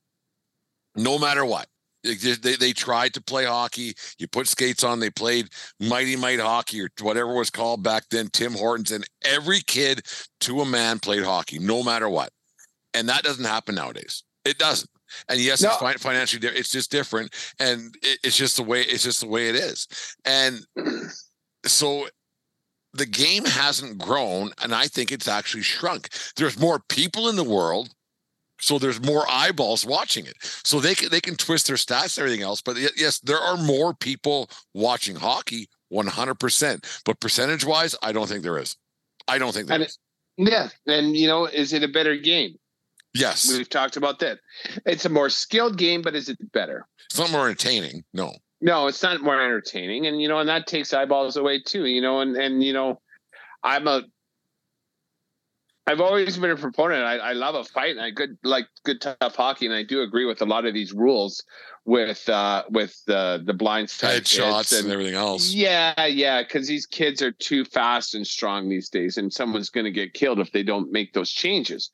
[0.96, 1.66] no matter what.
[2.02, 3.94] They, they, tried to play hockey.
[4.18, 5.00] You put skates on.
[5.00, 5.48] They played
[5.80, 8.28] Mighty Might hockey or whatever it was called back then.
[8.28, 10.02] Tim Hortons and every kid
[10.40, 12.30] to a man played hockey, no matter what.
[12.92, 14.22] And that doesn't happen nowadays.
[14.44, 14.90] It doesn't.
[15.28, 15.70] And yes, No.
[15.70, 19.28] it's fi- financially it's just different, and it, it's just the way it's just the
[19.28, 19.86] way it is.
[20.24, 20.60] And
[21.66, 22.08] so
[22.92, 26.08] the game hasn't grown, and I think it's actually shrunk.
[26.36, 27.90] There's more people in the world,
[28.60, 30.36] so there's more eyeballs watching it.
[30.40, 33.56] So they can they can twist their stats and everything else, but yes, there are
[33.56, 36.36] more people watching hockey, 100.
[36.36, 38.76] percent But percentage wise, I don't think there is.
[39.26, 39.98] I don't think there And is.
[40.36, 42.56] Yeah, and you know, is it a better game?
[43.14, 44.40] Yes, We've talked about that.
[44.84, 46.86] It's a more skilled game, but is it better?
[47.06, 48.04] it's not more entertaining.
[48.12, 51.86] No, No, it's not more entertaining, and you know, and that takes eyeballs away too.
[51.86, 53.00] You know, and and you know,
[53.62, 54.02] I'm a.
[55.86, 57.04] I've always been a proponent.
[57.04, 60.00] I, I love a fight, and I good like good tough hockey, and I do
[60.00, 61.44] agree with a lot of these rules
[61.84, 65.52] with uh with the the blind side shots hits and everything else.
[65.52, 69.84] Yeah, yeah, because these kids are too fast and strong these days, and someone's going
[69.84, 71.90] to get killed if they don't make those changes.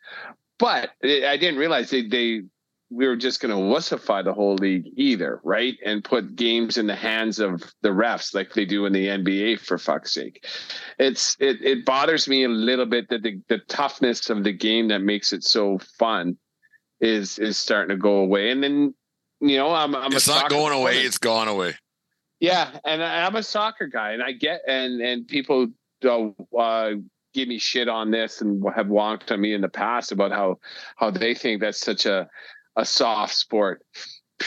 [0.61, 2.42] But I didn't realize they they
[2.90, 5.77] we were just going to wussify the whole league either, right?
[5.85, 9.61] And put games in the hands of the refs like they do in the NBA
[9.61, 10.44] for fuck's sake.
[10.99, 14.88] It's it it bothers me a little bit that the, the toughness of the game
[14.88, 16.37] that makes it so fun
[17.01, 18.51] is is starting to go away.
[18.51, 18.94] And then
[19.40, 21.07] you know, I'm I'm it's not going away, player.
[21.07, 21.77] it's gone away.
[22.40, 25.68] Yeah, and I'm a soccer guy and I get and and people
[26.05, 26.90] uh,
[27.33, 30.59] give me shit on this and have wonked on me in the past about how
[30.97, 32.29] how they think that's such a
[32.77, 33.83] a soft sport.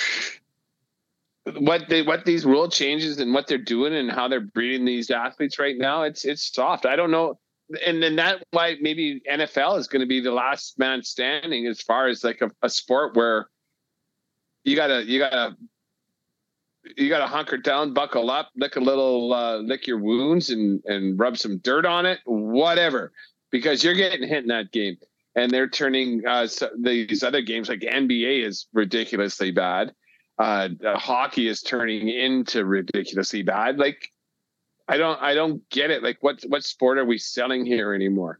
[1.57, 5.11] What they what these rule changes and what they're doing and how they're breeding these
[5.11, 6.85] athletes right now, it's it's soft.
[6.85, 7.37] I don't know.
[7.85, 11.81] And then that why maybe NFL is going to be the last man standing as
[11.81, 13.49] far as like a, a sport where
[14.63, 15.57] you gotta you gotta
[16.97, 20.83] you got to hunker down, buckle up, lick a little, uh, lick your wounds, and
[20.85, 23.11] and rub some dirt on it, whatever,
[23.51, 24.97] because you're getting hit in that game,
[25.35, 29.93] and they're turning uh, so these other games like NBA is ridiculously bad.
[30.37, 33.77] Uh, hockey is turning into ridiculously bad.
[33.77, 34.09] Like,
[34.87, 36.03] I don't, I don't get it.
[36.03, 38.39] Like, what what sport are we selling here anymore?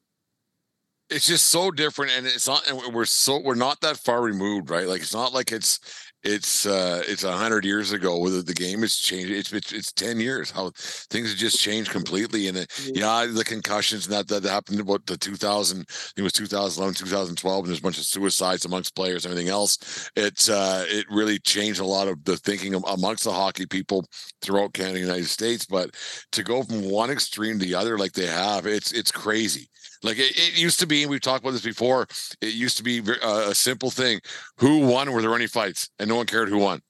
[1.10, 2.68] It's just so different, and it's not.
[2.68, 4.88] And we're so we're not that far removed, right?
[4.88, 5.80] Like, it's not like it's
[6.24, 9.92] it's uh it's a hundred years ago whether the game has changed it's, it's it's
[9.92, 10.72] 10 years how
[11.10, 13.26] things have just changed completely and it, yeah.
[13.26, 17.80] the concussions and that that happened about the 2000 it was 2011 2012 and there's
[17.80, 20.10] a bunch of suicides amongst players and everything else.
[20.16, 24.06] It's uh it really changed a lot of the thinking amongst the hockey people
[24.42, 25.92] throughout canada and united states but
[26.32, 29.68] to go from one extreme to the other like they have it's it's crazy
[30.04, 32.08] like it, it, used to be, and we've talked about this before.
[32.42, 34.20] It used to be uh, a simple thing:
[34.58, 35.12] who won?
[35.12, 35.90] Were there any fights?
[36.00, 36.82] And no one cared who won.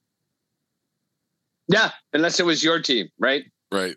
[1.68, 3.44] Yeah, unless it was your team, right?
[3.72, 3.96] Right.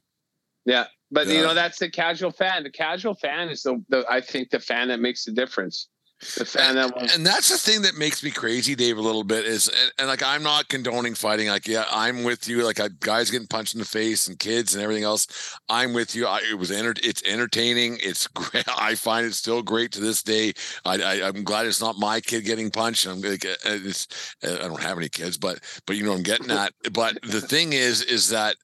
[0.65, 1.33] Yeah, but yeah.
[1.33, 2.63] you know that's the casual fan.
[2.63, 6.75] The casual fan is the, the I think the fan that makes the difference fan
[6.75, 9.91] that and that's the thing that makes me crazy dave a little bit is and,
[9.99, 11.47] and, like i'm not condoning fighting.
[11.47, 12.63] Like yeah i'm with you.
[12.63, 15.27] Like guys getting punched in the face and kids and everything else
[15.69, 16.25] i'm with you.
[16.25, 17.99] I, it was enter- it's entertaining.
[18.01, 18.65] It's great.
[18.67, 20.53] I find it still great to this day.
[20.85, 23.05] I, am glad it's not my kid getting punched.
[23.05, 26.49] I'm like uh, it's i don't have any kids but but you know i'm getting
[26.49, 26.73] at.
[26.93, 28.55] But the thing is is that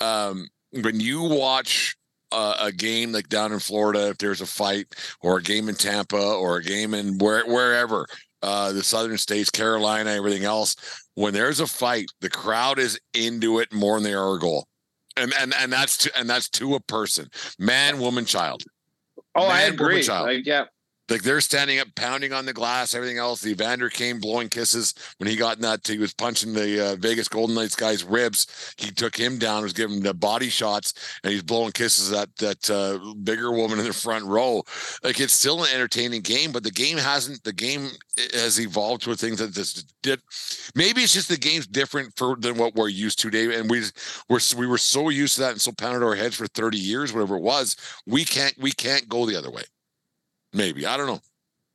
[0.00, 1.96] um when you watch
[2.32, 6.16] a game like down in Florida, if there's a fight, or a game in Tampa,
[6.16, 8.06] or a game in where, wherever,
[8.42, 10.74] uh, the southern states, Carolina, everything else,
[11.14, 14.66] when there's a fight, the crowd is into it more than they are a goal,
[15.16, 18.62] and and and that's to, and that's to a person, man, woman, child.
[19.34, 19.94] Oh, man, I agree.
[19.94, 20.26] Woman, child.
[20.26, 20.64] Like, yeah,
[21.08, 23.40] like they're standing up, pounding on the glass, everything else.
[23.40, 25.86] The Evander Kane blowing kisses when he got in that.
[25.86, 28.74] He was punching the uh, Vegas Golden Knights guy's ribs.
[28.78, 32.70] He took him down, was giving the body shots, and he's blowing kisses at that
[32.70, 34.62] uh, bigger woman in the front row.
[35.02, 37.42] Like it's still an entertaining game, but the game hasn't.
[37.44, 37.90] The game
[38.32, 40.20] has evolved to a thing that this did.
[40.74, 43.50] Maybe it's just the game's different for than what we're used to, Dave.
[43.50, 43.82] And we
[44.28, 47.12] were we were so used to that and so pounded our heads for thirty years,
[47.12, 47.76] whatever it was.
[48.06, 49.64] We can't we can't go the other way.
[50.52, 51.20] Maybe I don't know.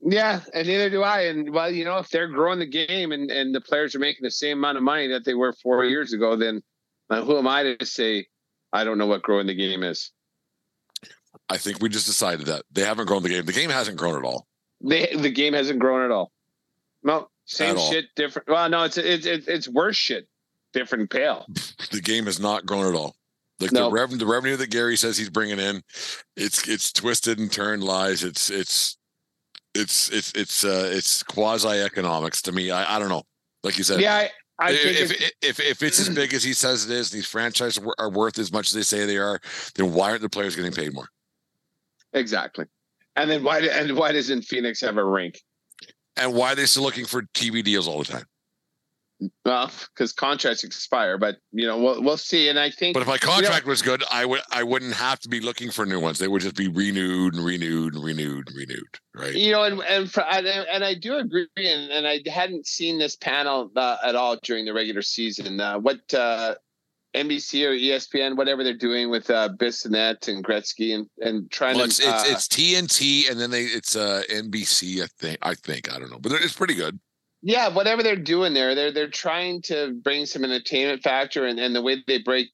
[0.01, 1.21] Yeah, and neither do I.
[1.21, 4.23] And well, you know, if they're growing the game and and the players are making
[4.23, 6.61] the same amount of money that they were four years ago, then
[7.09, 8.27] uh, who am I to say
[8.71, 10.11] I don't know what growing the game is?
[11.49, 13.45] I think we just decided that they haven't grown the game.
[13.45, 14.47] The game hasn't grown at all.
[14.81, 16.31] They, the game hasn't grown at all.
[17.03, 18.47] No, same shit, different.
[18.47, 20.27] Well, no, it's it's it's, it's worse shit,
[20.73, 21.45] different pale.
[21.91, 23.15] the game has not grown at all.
[23.59, 25.81] Like the revenue, the revenue that Gary says he's bringing in,
[26.35, 28.23] it's it's twisted and turned lies.
[28.23, 28.97] It's it's
[29.73, 32.69] it's it's it's uh it's quasi economics to me.
[32.69, 33.23] I I don't know.
[33.63, 34.15] Like you said, yeah.
[34.15, 37.27] I, I if, if, if if it's as big as he says it is, these
[37.27, 39.39] franchises are worth as much as they say they are,
[39.75, 41.07] then why aren't the players getting paid more?
[42.13, 42.65] Exactly.
[43.15, 45.41] And then why and why doesn't Phoenix have a rink?
[46.15, 48.25] And why are they still looking for TV deals all the time?
[49.45, 52.49] Well, because contracts expire, but you know we'll we'll see.
[52.49, 54.93] And I think, but if my contract you know, was good, I would I wouldn't
[54.93, 56.19] have to be looking for new ones.
[56.19, 59.33] They would just be renewed and renewed and renewed and renewed, right?
[59.33, 61.47] You know, and and for, and, and I do agree.
[61.55, 65.59] And, and I hadn't seen this panel uh, at all during the regular season.
[65.59, 66.53] Uh, what uh,
[67.15, 71.87] NBC or ESPN, whatever they're doing with uh, Bissonnette and Gretzky, and and trying well,
[71.87, 71.89] to.
[71.89, 75.01] It's, uh, it's, it's TNT, and then they it's uh, NBC.
[75.01, 76.99] I think I think I don't know, but it's pretty good
[77.41, 81.75] yeah whatever they're doing there they're they're trying to bring some entertainment factor and, and
[81.75, 82.49] the way they break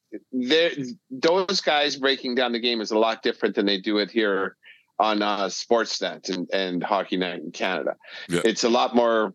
[1.11, 4.55] those guys breaking down the game is a lot different than they do it here
[4.99, 7.95] on uh, sportsnet and, and hockey night in canada
[8.29, 8.41] yeah.
[8.43, 9.33] it's a lot more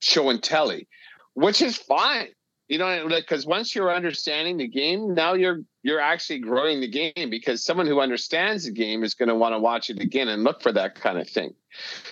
[0.00, 0.86] show and telly
[1.34, 2.28] which is fine
[2.68, 7.30] you know because once you're understanding the game now you're you're actually growing the game
[7.30, 10.44] because someone who understands the game is going to want to watch it again and
[10.44, 11.54] look for that kind of thing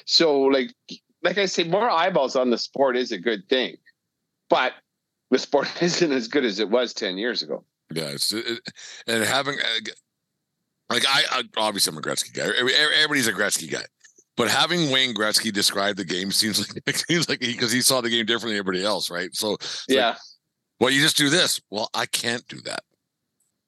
[0.04, 0.72] so like
[1.22, 3.76] like I say, more eyeballs on the sport is a good thing,
[4.48, 4.72] but
[5.30, 7.64] the sport isn't as good as it was ten years ago.
[7.92, 8.60] Yeah, it's it,
[9.06, 9.90] and having uh,
[10.90, 12.44] like I, I obviously I'm a Gretzky guy.
[12.44, 13.84] Everybody's a Gretzky guy,
[14.36, 17.82] but having Wayne Gretzky describe the game seems like it seems like because he, he,
[17.82, 19.34] saw the game differently than everybody else, right?
[19.34, 19.56] So
[19.88, 20.10] yeah.
[20.10, 20.18] Like,
[20.80, 21.60] well, you just do this.
[21.70, 22.80] Well, I can't do that.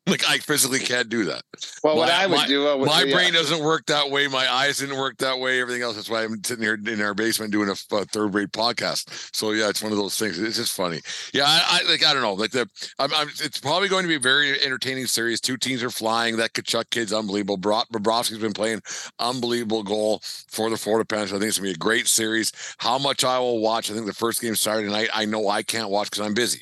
[0.15, 1.43] Like I physically can't do that.
[1.83, 3.15] Well, my, what I would my, do, would, my yeah.
[3.15, 4.29] brain doesn't work that way.
[4.29, 5.63] My eyes didn't work that way.
[5.63, 5.97] Everything else.
[5.97, 9.35] That's why I'm sitting here in our basement doing a, a third rate podcast.
[9.35, 10.39] So yeah, it's one of those things.
[10.39, 11.01] It's just funny.
[11.33, 12.05] Yeah, I, I like.
[12.05, 12.35] I don't know.
[12.35, 15.41] Like the, I'm, I'm, it's probably going to be a very entertaining series.
[15.41, 16.37] Two teams are flying.
[16.37, 17.57] That Tkachuk kid's unbelievable.
[17.57, 18.83] Bobrovsky's been playing
[19.21, 21.33] unbelievable goal for the Florida Panthers.
[21.33, 22.53] I think it's gonna be a great series.
[22.77, 23.91] How much I will watch.
[23.91, 25.09] I think the first game Saturday night.
[25.15, 26.61] I know I can't watch because I'm busy.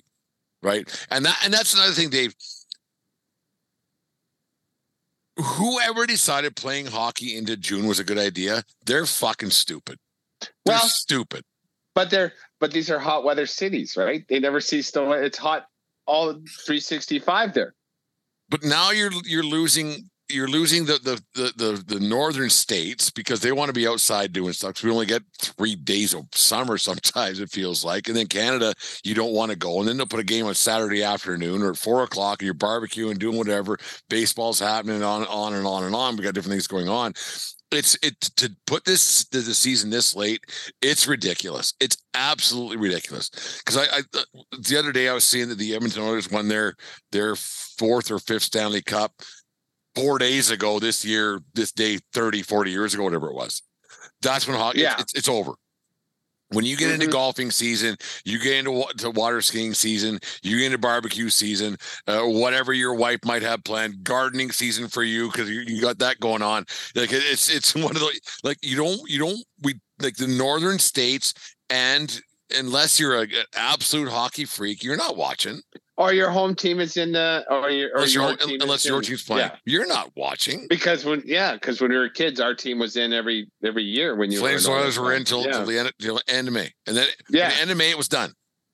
[0.63, 2.37] Right, and that and that's another thing, Dave
[5.37, 9.99] whoever decided playing hockey into June was a good idea, they're fucking stupid.
[10.41, 11.45] They're well, stupid.
[11.95, 14.25] But they're but these are hot weather cities, right?
[14.29, 15.13] They never see snow.
[15.13, 15.67] It's hot
[16.07, 17.75] all 365 there.
[18.49, 23.41] But now you're you're losing you're losing the, the the the the, northern states because
[23.41, 24.71] they want to be outside doing stuff.
[24.71, 28.75] Because we only get three days of summer sometimes it feels like, and then Canada
[29.05, 31.75] you don't want to go, and then they'll put a game on Saturday afternoon or
[31.75, 33.79] four o'clock, and you're barbecuing, doing whatever.
[34.09, 36.17] Baseball's happening on on and on and on.
[36.17, 37.13] We got different things going on.
[37.71, 40.45] It's it to put this the, the season this late.
[40.83, 41.73] It's ridiculous.
[41.81, 43.31] It's absolutely ridiculous.
[43.65, 44.23] Because I, I
[44.59, 46.75] the other day I was seeing that the Edmonton Oilers won their
[47.13, 49.13] their fourth or fifth Stanley Cup
[49.95, 53.63] four days ago this year, this day 30, 40 years ago, whatever it was.
[54.21, 54.97] That's when hockey, yeah.
[54.99, 55.53] it's, it's over.
[56.53, 57.01] When you get mm-hmm.
[57.01, 61.77] into golfing season, you get into to water skiing season, you get into barbecue season,
[62.07, 65.99] uh, whatever your wife might have planned, gardening season for you because you, you, got
[65.99, 66.67] that going on.
[66.95, 70.79] Like it's it's one of the like you don't you don't we like the northern
[70.79, 71.33] states
[71.71, 72.21] and
[72.59, 75.63] unless you're a, an absolute hockey freak, you're not watching
[75.97, 78.85] or your home team is in the or your or unless, your, your team unless
[78.85, 79.51] your in, team's playing.
[79.51, 79.57] Yeah.
[79.65, 83.13] You're not watching because when yeah because when we were kids, our team was in
[83.13, 85.65] every every year when you Flames were Oilers were in until yeah.
[85.65, 88.09] the end, till end of May, and then yeah, the end of May it was
[88.09, 88.33] done,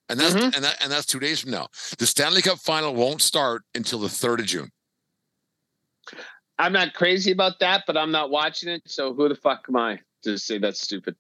[0.09, 0.55] and that's mm-hmm.
[0.55, 1.69] and that and that's two days from now.
[1.99, 4.71] The Stanley Cup final won't start until the third of June.
[6.61, 8.83] I'm not crazy about that, but I'm not watching it.
[8.87, 11.15] So who the fuck am I to say that's stupid?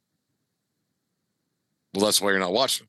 [1.94, 2.88] Well, that's why you're not watching.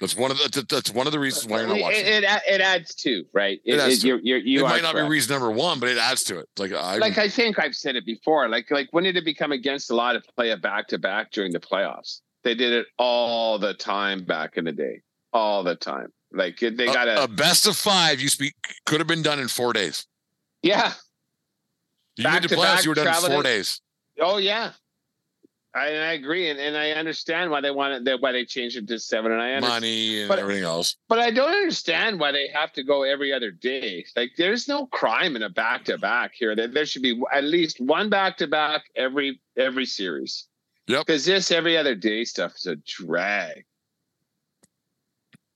[0.00, 2.06] That's one of the that's one of the reasons why you're not watching.
[2.06, 3.60] It, it, it adds to right.
[3.64, 5.08] It, it, adds to you're, you're, you it might not correct.
[5.08, 6.48] be reason number one, but it adds to it.
[6.56, 8.48] Like I like I think I've said it before.
[8.48, 11.32] Like like when did it become against a lot to play a back to back
[11.32, 12.20] during the playoffs?
[12.44, 16.12] They did it all the time back in the day, all the time.
[16.32, 18.20] Like they got a, a best of five.
[18.20, 18.54] You speak
[18.86, 20.06] could have been done in four days.
[20.62, 20.92] Yeah,
[22.16, 22.62] you back did the playoffs.
[22.62, 23.80] Back, you were done in four days.
[24.20, 24.72] Oh yeah,
[25.78, 28.88] I, I agree, and, and I understand why they wanted that why they changed it
[28.88, 30.96] to seven, and I understand money and but, everything else.
[31.08, 34.04] But I don't understand why they have to go every other day.
[34.16, 36.54] Like, there's no crime in a back to back here.
[36.54, 40.46] There, there should be at least one back to back every every series.
[40.88, 41.06] Yep.
[41.06, 43.64] Because this every other day stuff is a drag.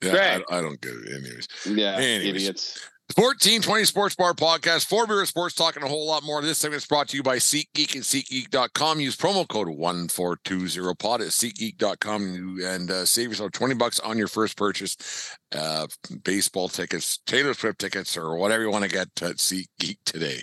[0.03, 1.15] Yeah, I, I, don't get it.
[1.15, 1.49] Anyways.
[1.65, 2.43] Yeah, anyways.
[2.43, 2.91] idiots.
[3.17, 6.41] 1420 Sports Bar Podcast, four beer sports talking a whole lot more.
[6.41, 9.01] This segment is brought to you by SeatGeek and SeatGeek.com.
[9.01, 14.57] Use promo code 1420pod at SeatGeek.com and uh, save yourself 20 bucks on your first
[14.57, 15.37] purchase.
[15.55, 15.89] Uh,
[16.23, 20.43] baseball tickets, Taylor Swift tickets, or whatever you want to get at SeatGeek today.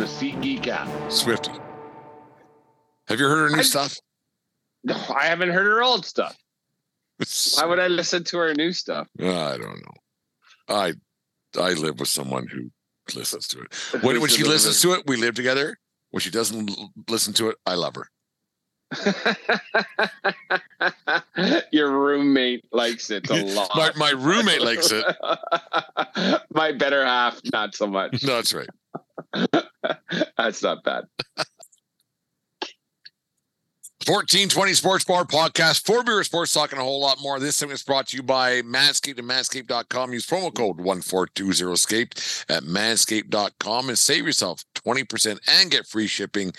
[0.05, 1.11] SeatGeek app.
[1.11, 1.51] Swifty.
[3.07, 3.97] Have you heard her new I, stuff?
[4.83, 6.37] No, I haven't heard her old stuff.
[7.57, 9.07] Why would I listen to her new stuff?
[9.19, 9.93] I don't know.
[10.69, 10.93] I
[11.59, 12.69] I live with someone who
[13.15, 13.73] listens to it.
[14.03, 15.77] When, when she listens to it, we live together.
[16.11, 16.71] When she doesn't
[17.09, 18.07] listen to it, I love her.
[21.71, 23.69] Your roommate likes it a lot.
[23.75, 25.05] my, my roommate likes it.
[26.53, 28.23] my better half, not so much.
[28.23, 28.69] No, that's right.
[30.37, 31.05] That's not bad.
[34.07, 37.39] 1420 Sports Bar Podcast, for beer sports talking a whole lot more.
[37.39, 40.11] This segment is brought to you by Manscaped and manscaped.com.
[40.11, 46.51] Use promo code 1420escaped at manscaped.com and save yourself 20% and get free shipping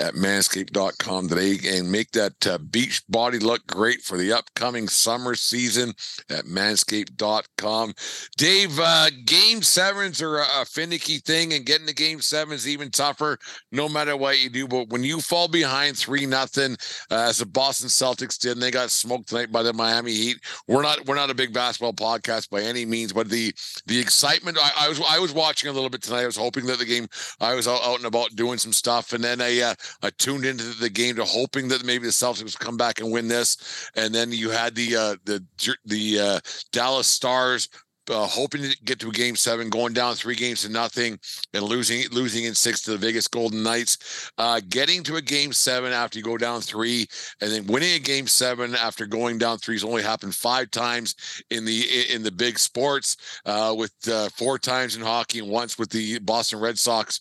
[0.00, 5.36] at manscaped.com today and make that uh, beach body look great for the upcoming summer
[5.36, 5.90] season
[6.30, 7.94] at manscaped.com.
[8.36, 12.90] Dave, uh, game sevens are a, a finicky thing and getting to game sevens even
[12.90, 13.38] tougher
[13.70, 14.66] no matter what you do.
[14.66, 16.76] But when you fall behind 3 nothing
[17.10, 20.38] uh, as the Boston Celtics did, and they got smoked tonight by the Miami Heat.
[20.66, 23.52] We're not we're not a big basketball podcast by any means, but the
[23.86, 24.58] the excitement.
[24.60, 26.22] I, I was I was watching a little bit tonight.
[26.22, 27.06] I was hoping that the game.
[27.40, 30.44] I was out, out and about doing some stuff, and then I uh, I tuned
[30.44, 33.90] into the game to hoping that maybe the Celtics would come back and win this.
[33.94, 35.44] And then you had the uh, the
[35.84, 36.40] the uh,
[36.72, 37.68] Dallas Stars
[38.10, 41.18] uh, hoping to get to a game seven, going down three games to nothing,
[41.54, 44.30] and losing losing in six to the Vegas Golden Knights.
[44.38, 47.06] Uh, getting to a game seven after you go down three,
[47.40, 51.14] and then winning a game seven after going down three has only happened five times
[51.50, 55.78] in the in the big sports, uh, with uh, four times in hockey and once
[55.78, 57.20] with the Boston Red Sox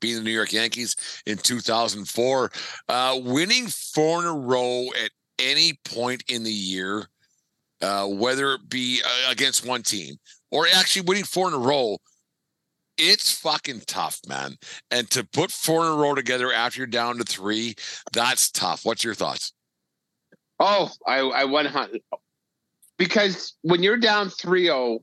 [0.00, 0.96] being the New York Yankees
[1.26, 2.50] in 2004.
[2.88, 7.06] Uh, winning four in a row at any point in the year
[7.82, 10.16] uh, whether it be uh, against one team
[10.50, 11.98] or actually winning four in a row.
[12.98, 14.56] It's fucking tough, man.
[14.90, 17.74] And to put four in a row together after you're down to three,
[18.12, 18.84] that's tough.
[18.84, 19.54] What's your thoughts?
[20.58, 21.68] Oh, I, I went
[22.98, 24.98] because when you're down 3 0,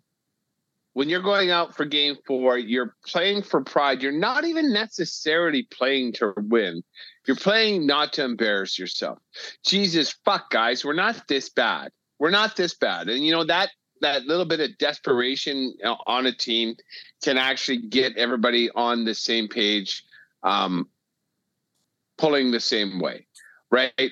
[0.94, 4.04] when you're going out for game four, you're playing for pride.
[4.04, 6.84] You're not even necessarily playing to win.
[7.26, 9.18] You're playing not to embarrass yourself.
[9.66, 13.10] Jesus, fuck, guys, we're not this bad we're not this bad.
[13.10, 13.70] And you know that
[14.02, 15.74] that little bit of desperation
[16.06, 16.76] on a team
[17.24, 20.04] can actually get everybody on the same page,
[20.44, 20.88] um,
[22.18, 23.26] pulling the same way,
[23.72, 24.12] right?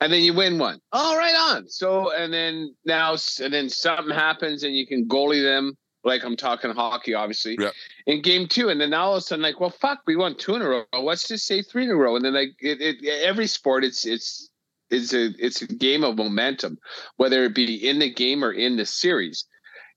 [0.00, 0.80] And then you win one.
[0.92, 1.68] All oh, right on.
[1.68, 5.76] So and then now and then something happens and you can goalie them.
[6.04, 7.56] Like I'm talking hockey, obviously.
[7.60, 7.70] Yeah.
[8.06, 10.54] In game two, and then all of a sudden, like, well, fuck, we won two
[10.54, 10.84] in a row.
[10.92, 12.14] Let's just say three in a row.
[12.14, 14.48] And then like it, it every sport, it's it's
[14.90, 16.78] it's a it's a game of momentum,
[17.16, 19.44] whether it be in the game or in the series.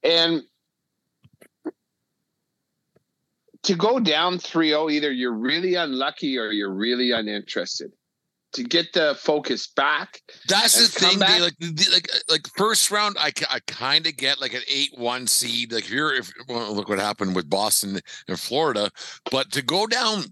[0.04, 0.44] And
[3.64, 7.92] to go down 3-0, either you're really unlucky or you're really uninterested.
[8.56, 10.20] To get the focus back.
[10.50, 11.20] That's the thing.
[11.20, 15.28] Back, like, like, uh, like first round, I, I kind of get like an eight-one
[15.28, 15.72] seed.
[15.72, 18.92] Like if you're, if well, look what happened with Boston and Florida,
[19.32, 20.26] but to go down,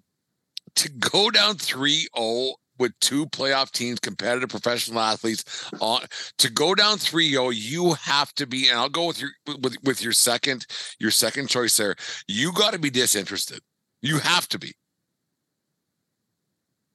[0.76, 6.02] to go down 3-0 with two playoff teams, competitive professional athletes, on
[6.38, 10.04] to go down 3-0, you have to be, and I'll go with your with, with
[10.04, 10.66] your second,
[11.00, 11.96] your second choice there.
[12.28, 13.62] You got to be disinterested.
[14.02, 14.74] You have to be.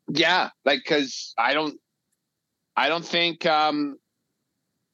[0.09, 1.78] Yeah, like because I don't
[2.76, 3.97] I don't think um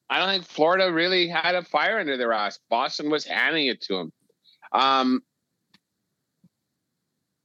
[0.08, 2.58] I don't think Florida really had a fire under their ass.
[2.68, 4.12] Boston was handing it to them.
[4.72, 5.22] Um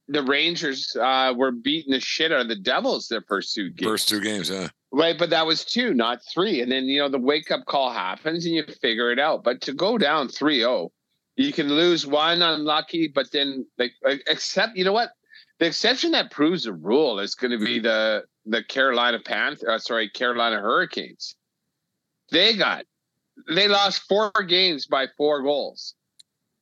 [0.08, 3.90] the Rangers uh, were beating the shit out of the Devils their first two games.
[3.90, 4.68] First two games, yeah.
[4.92, 6.60] Right, but that was two, not three.
[6.62, 9.42] And then, you know, the wake up call happens and you figure it out.
[9.42, 10.92] But to go down 3 0,
[11.34, 13.92] you can lose one unlucky, but then, like,
[14.26, 15.10] except, you know what?
[15.58, 19.78] The exception that proves the rule is going to be the the Carolina Panther, uh,
[19.78, 21.34] sorry, Carolina Hurricanes.
[22.30, 22.84] They got,
[23.48, 25.94] they lost four games by four goals,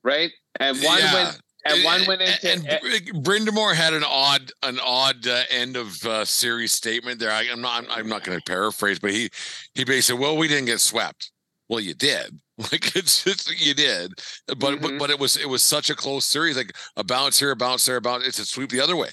[0.03, 0.31] right?
[0.59, 1.15] And one yeah.
[1.15, 5.77] went and one went into and, and Brind'Amour had an odd an odd uh, end
[5.77, 7.31] of uh, series statement there.
[7.31, 9.31] I, am not I'm, I'm not going to paraphrase, but he
[9.75, 11.31] he basically well we didn't get swept.
[11.69, 12.41] Well, you did.
[12.57, 14.13] Like it's, it's you did,
[14.47, 14.81] but, mm-hmm.
[14.81, 16.57] but but it was it was such a close series.
[16.57, 18.25] Like a bounce here, a bounce there, a bounce.
[18.29, 19.09] It's a sweep the other way.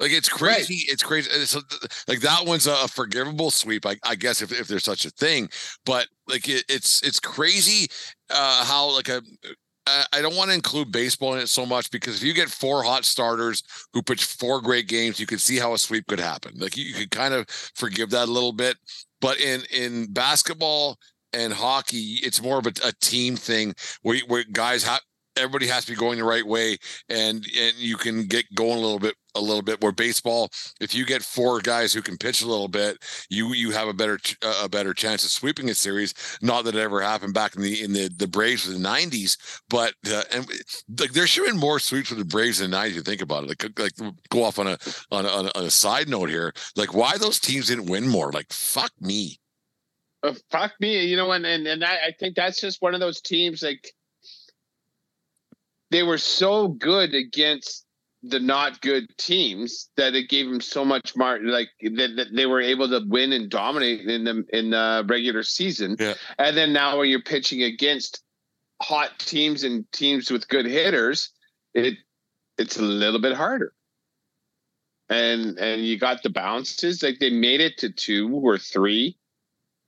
[0.00, 0.74] Like it's crazy.
[0.74, 0.92] Right.
[0.92, 1.30] It's crazy.
[1.32, 1.62] It's a,
[2.08, 5.48] like that one's a forgivable sweep, I, I, guess, if, if there's such a thing.
[5.86, 7.88] But like it, it's it's crazy
[8.28, 9.22] uh, how like a
[9.86, 12.82] I don't want to include baseball in it so much because if you get four
[12.82, 13.62] hot starters
[13.92, 16.52] who pitch four great games, you can see how a sweep could happen.
[16.56, 18.78] Like you, you could kind of forgive that a little bit,
[19.20, 20.98] but in in basketball
[21.34, 25.00] and hockey, it's more of a, a team thing where, where guys have
[25.36, 26.76] everybody has to be going the right way
[27.08, 30.48] and and you can get going a little bit a little bit where baseball
[30.80, 33.92] if you get four guys who can pitch a little bit you you have a
[33.92, 34.18] better
[34.62, 36.14] a better chance of sweeping a series.
[36.40, 39.36] Not that it ever happened back in the in the the braves of the 90s
[39.68, 40.46] but uh, and
[40.98, 43.22] like there should have been more sweeps with the braves in the 90s you think
[43.22, 43.48] about it.
[43.48, 44.78] Like like go off on a
[45.10, 46.52] on a, on a, side note here.
[46.76, 48.30] Like why those teams didn't win more?
[48.32, 49.38] Like fuck me.
[50.22, 53.00] Uh, fuck me you know and and, and I, I think that's just one of
[53.00, 53.92] those teams like
[55.94, 57.86] they were so good against
[58.24, 62.46] the not good teams that it gave them so much mar like that, that they
[62.46, 65.94] were able to win and dominate in the in the regular season.
[66.00, 66.14] Yeah.
[66.36, 68.24] And then now when you're pitching against
[68.82, 71.30] hot teams and teams with good hitters,
[71.74, 71.94] it
[72.58, 73.72] it's a little bit harder.
[75.08, 79.16] And and you got the bounces like they made it to two or three,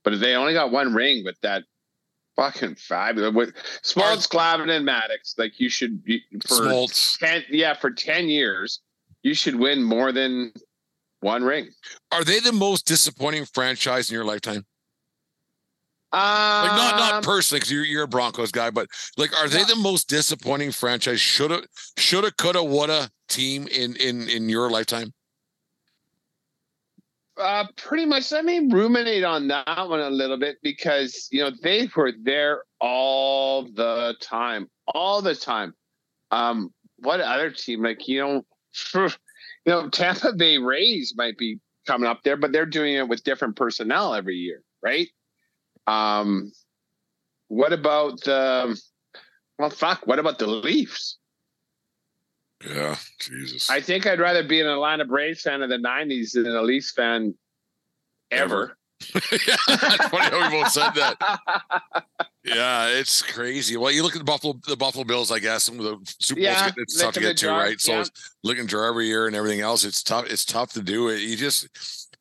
[0.05, 1.65] but they only got one ring with that
[2.37, 5.37] fucking fabulous with Smoltz, Glavine, and Maddux.
[5.37, 7.17] Like you should be for Smoltz.
[7.19, 8.79] ten yeah for ten years,
[9.23, 10.53] you should win more than
[11.19, 11.69] one ring.
[12.13, 14.65] Are they the most disappointing franchise in your lifetime?
[16.13, 19.65] Um, Like not not personally, because you're you're a Broncos guy, but like, are they
[19.65, 21.19] the most disappointing franchise?
[21.19, 21.63] Shoulda,
[21.97, 25.11] shoulda, coulda, woulda team in in in your lifetime?
[27.37, 28.31] Uh, pretty much.
[28.31, 32.63] Let me ruminate on that one a little bit because you know they were there
[32.79, 35.73] all the time, all the time.
[36.31, 37.83] Um, what other team?
[37.83, 38.45] Like you know,
[38.95, 39.09] you
[39.65, 43.55] know, Tampa Bay Rays might be coming up there, but they're doing it with different
[43.55, 45.07] personnel every year, right?
[45.85, 46.51] Um,
[47.49, 48.79] what about the?
[49.59, 50.07] Well, fuck.
[50.07, 51.17] What about the Leafs?
[52.65, 53.69] Yeah, Jesus.
[53.69, 56.91] I think I'd rather be an Atlanta Braves fan of the '90s than a Leafs
[56.91, 57.35] fan
[58.31, 58.77] ever.
[59.13, 62.03] yeah, it's funny how we both said that.
[62.43, 63.77] Yeah, it's crazy.
[63.77, 66.43] Well, you look at the Buffalo, the Buffalo Bills, I guess, and the Super Bowl's
[66.45, 67.79] Yeah, getting- it's tough to get to right?
[67.79, 68.03] So yeah.
[68.43, 69.83] looking draw every year and everything else.
[69.83, 70.25] It's tough.
[70.31, 71.19] It's tough to do it.
[71.19, 71.67] You just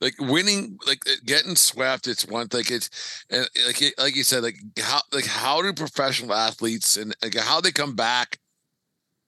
[0.03, 2.09] like winning, like getting swept.
[2.09, 2.65] It's one thing.
[2.69, 7.37] It's and like like you said, like how like how do professional athletes and like
[7.37, 8.39] how they come back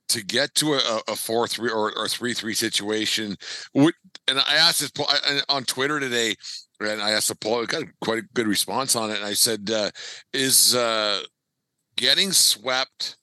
[0.08, 3.36] to get to a, a four three or, or three three situation.
[3.74, 6.34] And I asked this on Twitter today,
[6.80, 7.64] and I asked the poll.
[7.66, 9.16] Got quite a good response on it.
[9.16, 9.90] And I said, uh,
[10.32, 11.22] "Is uh,
[11.96, 13.16] getting swept,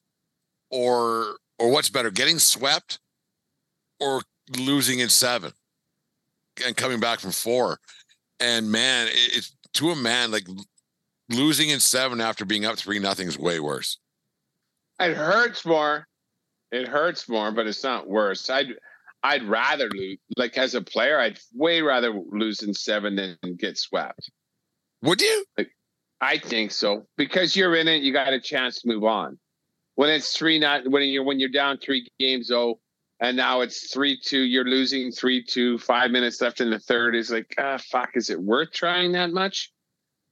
[0.69, 2.99] or or what's better, getting swept,
[3.99, 4.21] or
[4.57, 5.51] losing in seven,
[6.65, 7.79] and coming back from four?
[8.39, 10.47] And man, it, it's to a man like
[11.29, 13.97] losing in seven after being up three nothing is way worse.
[14.99, 16.07] It hurts more.
[16.75, 18.49] It hurts more, but it's not worse.
[18.49, 18.73] I'd
[19.23, 20.17] I'd rather lose.
[20.37, 24.29] Like as a player, I'd way rather lose in seven than get swept.
[25.01, 25.45] Would you?
[26.21, 28.01] I think so because you're in it.
[28.01, 29.37] You got a chance to move on.
[29.95, 32.79] When it's three not when you're when you're down three games oh,
[33.21, 34.41] and now it's three two.
[34.41, 35.77] You're losing three two.
[35.77, 37.15] Five minutes left in the third.
[37.15, 38.09] Is like ah fuck.
[38.15, 39.71] Is it worth trying that much?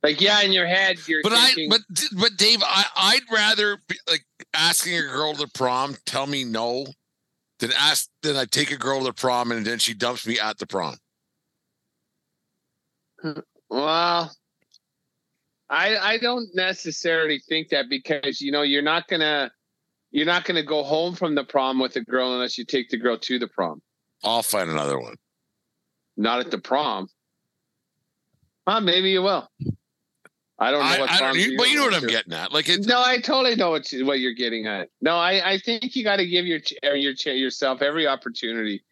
[0.03, 1.71] Like yeah, in your head you're But thinking.
[1.71, 5.95] I, but but Dave, I I'd rather be like asking a girl to the prom
[6.05, 6.85] tell me no
[7.59, 10.39] than ask then I take a girl to the prom and then she dumps me
[10.39, 10.95] at the prom.
[13.69, 14.31] Well,
[15.69, 19.51] I I don't necessarily think that because you know you're not gonna
[20.11, 22.97] you're not gonna go home from the prom with a girl unless you take the
[22.97, 23.81] girl to the prom.
[24.23, 25.15] I'll find another one.
[26.15, 27.07] Not at the prom.
[28.67, 29.49] Well, maybe you will.
[30.59, 31.39] I don't know I, what I don't.
[31.39, 32.07] You, but you know what I'm to.
[32.07, 32.53] getting at.
[32.53, 32.69] Like.
[32.79, 34.89] No, I totally know what you, what you're getting at.
[35.01, 38.83] No, I, I think you got to give your uh, your yourself every opportunity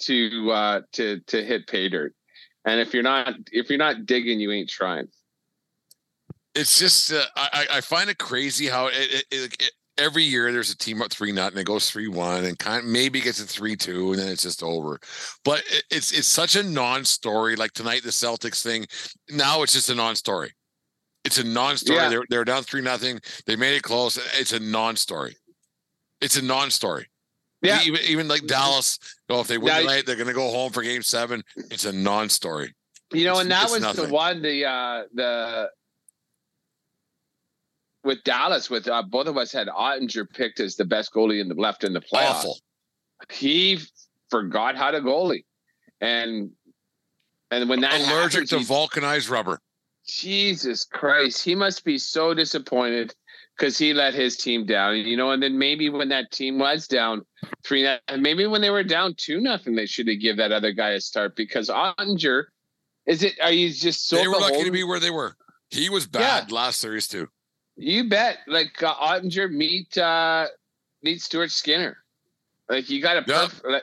[0.00, 2.14] to uh to to hit pay dirt.
[2.64, 5.08] And if you're not if you're not digging, you ain't trying.
[6.54, 10.50] It's just uh, I I find it crazy how it, it, it, it every year
[10.50, 13.40] there's a team up three nut and it goes three one and kind maybe gets
[13.40, 14.98] a three two and then it's just over.
[15.44, 17.56] But it, it's it's such a non-story.
[17.56, 18.86] Like tonight the Celtics thing.
[19.30, 20.52] Now it's just a non-story.
[21.24, 21.98] It's a non-story.
[21.98, 22.08] Yeah.
[22.08, 23.20] They're they're down three nothing.
[23.46, 24.18] They made it close.
[24.38, 25.36] It's a non-story.
[26.20, 27.08] It's a non-story.
[27.62, 27.80] Yeah.
[27.84, 28.98] Even, even like Dallas,
[29.30, 31.44] oh, if they win tonight, they're gonna go home for game seven.
[31.70, 32.74] It's a non-story.
[33.12, 34.06] You know, It's- and that was nothing.
[34.06, 35.70] the one the uh the
[38.04, 41.48] with Dallas with uh, both of us had Oettinger picked as the best goalie in
[41.48, 42.30] the left in the playoffs.
[42.44, 42.58] Awful.
[43.30, 43.78] He
[44.28, 45.44] forgot how to goalie,
[46.00, 46.50] and
[47.52, 49.60] and when that Allergic happens, to vulcanized rubber.
[50.06, 53.14] Jesus Christ, he must be so disappointed
[53.56, 54.96] because he let his team down.
[54.96, 57.22] You know, and then maybe when that team was down
[57.64, 60.72] three, and maybe when they were down two nothing, they should have give that other
[60.72, 62.44] guy a start because Oettinger.
[63.06, 63.34] Is it?
[63.42, 65.36] Are you just so they were lucky to be where they were.
[65.70, 67.28] He was bad last series too.
[67.76, 68.38] You bet.
[68.46, 70.46] Like uh, Oettinger meet uh
[71.02, 71.96] meet Stuart Skinner.
[72.68, 73.46] Like you got to Yeah.
[73.46, 73.82] perf- like,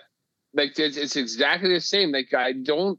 [0.53, 2.11] like it's, it's exactly the same.
[2.11, 2.97] Like I don't.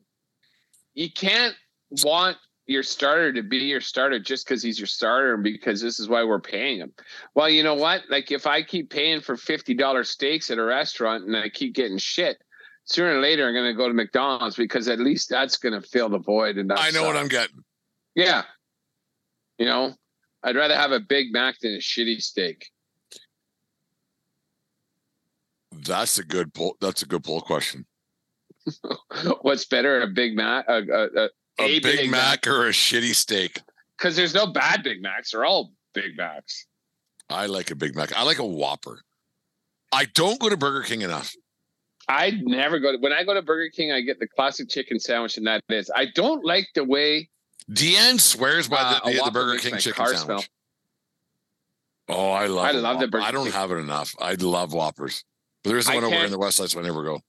[0.95, 1.55] You can't
[2.03, 2.37] want
[2.71, 6.09] your starter to be your starter just because he's your starter and because this is
[6.09, 6.93] why we're paying him.
[7.35, 8.03] Well, you know what?
[8.09, 11.75] Like if I keep paying for fifty dollars steaks at a restaurant and I keep
[11.75, 12.41] getting shit,
[12.85, 15.87] sooner or later I'm going to go to McDonald's because at least that's going to
[15.87, 16.59] fill the void.
[16.59, 17.65] And I know what I'm getting.
[18.15, 18.45] yeah.
[19.59, 19.93] You know,
[20.43, 22.71] I'd rather have a Big Mac than a shitty steak.
[25.73, 26.77] That's a good poll.
[26.81, 27.85] That's a good poll question.
[29.43, 31.29] What's better, a Big Mac, a, a,
[31.61, 33.61] a, A, Big, Mac, or a shitty steak?
[33.97, 35.31] Because there's no bad Big Macs.
[35.33, 36.67] They're all Big Macs.
[37.29, 38.17] I like a Big Mac.
[38.17, 39.03] I like a Whopper.
[39.93, 41.35] I don't go to Burger King enough.
[42.09, 43.93] I never go to when I go to Burger King.
[43.93, 45.91] I get the classic chicken sandwich, and that is.
[45.95, 47.29] I don't like the way
[47.71, 50.19] Deanne swears by Uh, the, the, the Burger King chicken sandwich.
[50.25, 50.45] smell.
[52.09, 52.67] Oh, I love.
[52.67, 53.53] I love the Burger I don't King.
[53.53, 54.15] have it enough.
[54.21, 55.25] I love Whoppers,
[55.63, 57.21] but there's one over in the West Side, so I never go.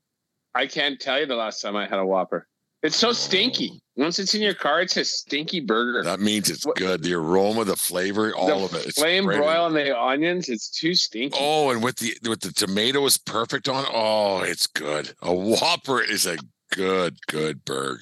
[0.56, 2.48] I can't tell you the last time I had a Whopper.
[2.82, 3.82] It's so stinky.
[4.02, 6.04] Once it's in your car, it's a stinky burger.
[6.04, 7.04] That means it's What- good.
[7.04, 8.88] The aroma, the flavor, all the of it.
[8.88, 9.38] It's flame great.
[9.38, 11.38] broil and the onions, it's too stinky.
[11.40, 13.86] Oh, and with the with the tomato is perfect on.
[13.94, 15.14] Oh, it's good.
[15.22, 16.38] A Whopper is a
[16.74, 18.02] good, good burger.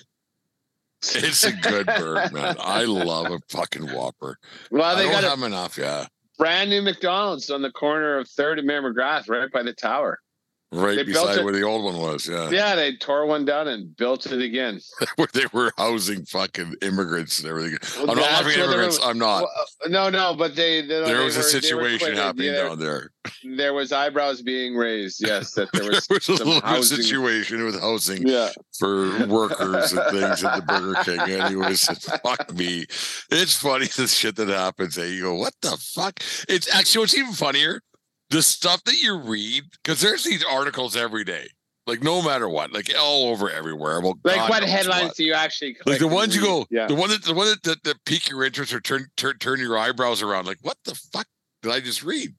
[1.01, 2.55] It's a good burger, man.
[2.59, 4.37] I love a fucking Whopper.
[4.71, 5.77] well, I they don't got a have enough.
[5.77, 9.73] Yeah, brand new McDonald's on the corner of Third and Mayor Magrath, right by the
[9.73, 10.19] tower.
[10.71, 12.27] Right They beside where the old one was.
[12.27, 14.79] Yeah, Yeah, they tore one down and built it again.
[15.15, 17.77] where they were housing fucking immigrants and everything.
[17.97, 18.99] Well, I'm not laughing at immigrants.
[18.99, 19.43] were- I'm not.
[19.43, 19.51] Well,
[19.85, 22.79] uh, no, no, but they, they there was a were- were situation happening Yeah, down
[22.79, 23.11] there.
[23.57, 25.25] There was eyebrows being raised.
[25.25, 26.97] Yes, that there There was, was a some little housing.
[27.01, 31.19] situation with housing Yeah, for workers and things at the Burger King.
[31.41, 31.85] Anyways,
[32.23, 32.85] fuck me.
[33.31, 34.95] It's funny the shit that happens.
[34.95, 36.19] Hey, you go, what the fuck?
[36.47, 37.81] It's actually what's even funnier,
[38.29, 41.47] the stuff that you read, because there's these articles every day,
[41.87, 44.01] like no matter what, like all over everywhere.
[44.01, 45.15] Well, like God what headlines what.
[45.15, 47.63] do you actually Like the ones you go, Yeah, the one that the one that,
[47.63, 50.45] that, that pique your interest or turn, turn turn your eyebrows around.
[50.45, 51.27] Like, what the fuck
[51.63, 52.33] did I just read?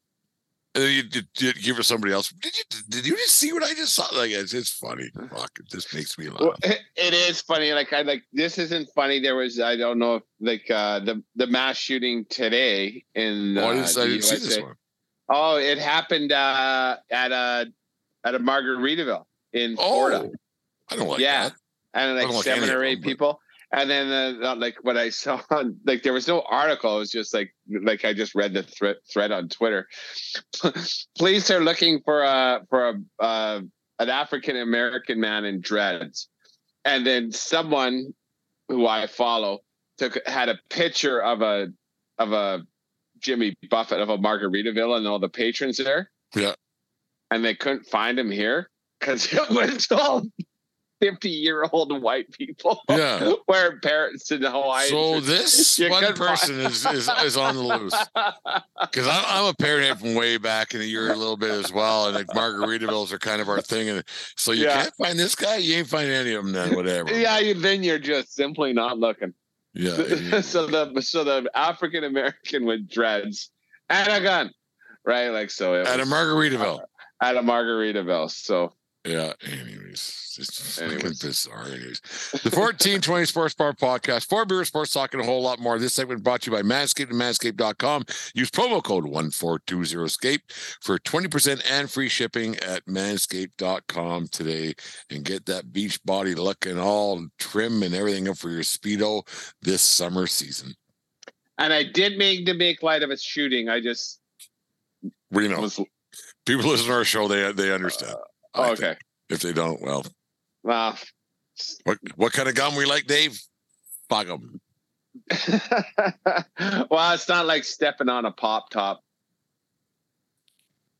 [0.72, 2.28] And then you, you, you give it somebody else.
[2.28, 4.06] Did you did you just see what I just saw?
[4.16, 5.10] Like it's, it's funny.
[5.30, 6.40] Fuck, it just makes me laugh.
[6.40, 7.72] Well, it, is funny.
[7.72, 9.18] Like I like this isn't funny.
[9.18, 13.64] There was I don't know if like uh the the mass shooting today in Oh,
[13.64, 14.74] I uh, didn't, I didn't see this one.
[15.30, 17.72] Oh, it happened uh at a
[18.24, 20.30] at a Margaritaville in Florida.
[20.30, 20.34] Oh,
[20.90, 21.56] I don't like yeah, that.
[21.94, 23.40] and like don't like seven or eight people.
[23.72, 25.40] And then uh, like what I saw,
[25.86, 26.96] like there was no article.
[26.96, 29.88] It was just like like I just read the thread thread on Twitter.
[31.18, 33.60] Police are looking for a for a uh,
[34.00, 36.28] an African American man in dreads,
[36.84, 38.12] and then someone
[38.68, 39.60] who I follow
[39.98, 41.68] took had a picture of a
[42.18, 42.66] of a
[43.20, 46.10] Jimmy Buffett of a Margaritaville and all the patrons there.
[46.34, 46.54] Yeah.
[47.30, 50.22] and they couldn't find him here because it was all
[51.00, 53.32] 50 year old white people Yeah.
[53.48, 54.88] wearing parents in Hawaii.
[54.88, 57.94] So this You one find- person is, is is on the loose
[58.82, 61.72] because I'm, I'm a parent from way back in the year a little bit as
[61.72, 64.04] well, and like Margaritavilles are kind of our thing, and
[64.36, 64.82] so you Yeah.
[64.82, 67.12] can't find this guy, you ain't find any of them, then whatever.
[67.18, 69.32] yeah, you, then you're just simply not looking.
[69.74, 73.50] Yeah, so the so the African American with dreads
[73.88, 74.50] and a gun,
[75.04, 75.28] right?
[75.28, 76.80] Like so at a was Margaritaville.
[77.22, 78.30] at a Margaritaville.
[78.30, 78.74] So
[79.06, 79.32] Yeah.
[79.90, 81.64] Anyways, fucking bizarre.
[81.64, 82.00] Anyways,
[82.32, 85.78] the 1420 Sports Bar Podcast, four beer sports talk, and a whole lot more.
[85.78, 88.04] This segment brought to you by Manscaped and Manscaped.com.
[88.34, 90.40] Use promo code 1420escape
[90.80, 94.74] for 20% and free shipping at Manscaped.com today
[95.10, 99.26] and get that beach body looking all trim and everything up for your Speedo
[99.62, 100.74] this summer season.
[101.58, 103.68] and I did mean to make light of its shooting.
[103.68, 104.20] I just
[105.30, 105.80] We know was
[106.46, 108.12] people listen to our show, they they understand.
[108.12, 108.96] Uh, I oh, okay.
[109.30, 110.04] If they don't, well,
[110.62, 110.98] Well,
[111.84, 113.40] what what kind of gum we like, Dave?
[114.08, 114.60] Fuck 'em.
[116.90, 119.02] well, it's not like stepping on a pop top.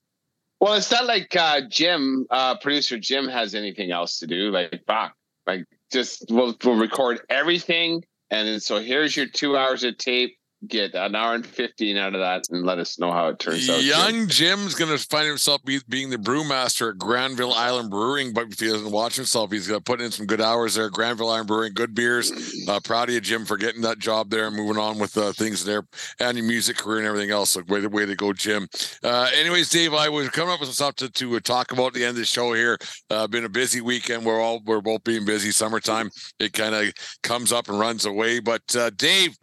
[0.60, 4.52] Well, it's not like uh, Jim, uh, producer Jim, has anything else to do.
[4.52, 5.14] Like, fuck,
[5.46, 10.38] like just we'll we'll record everything, and so here's your two hours of tape
[10.68, 13.70] get an hour and 15 out of that and let us know how it turns
[13.70, 13.84] out.
[13.84, 18.52] Young Jim's going to find himself be, being the brewmaster at Granville Island Brewing, but
[18.52, 20.90] if he doesn't watch himself, he's going to put in some good hours there.
[20.90, 22.32] Granville Island Brewing, good beers.
[22.68, 25.32] Uh, proud of you, Jim, for getting that job there and moving on with uh,
[25.32, 25.84] things there
[26.20, 27.52] and your music career and everything else.
[27.52, 28.68] So way to, way to go, Jim.
[29.04, 31.94] Uh, anyways, Dave, I was coming up with some stuff to, to talk about at
[31.94, 32.78] the end of the show here.
[33.10, 34.26] Uh, been a busy weekend.
[34.26, 35.52] We're all, we're both being busy.
[35.52, 36.10] Summertime,
[36.40, 36.94] it kind of
[37.24, 38.40] comes up and runs away.
[38.40, 39.38] But uh, Dave,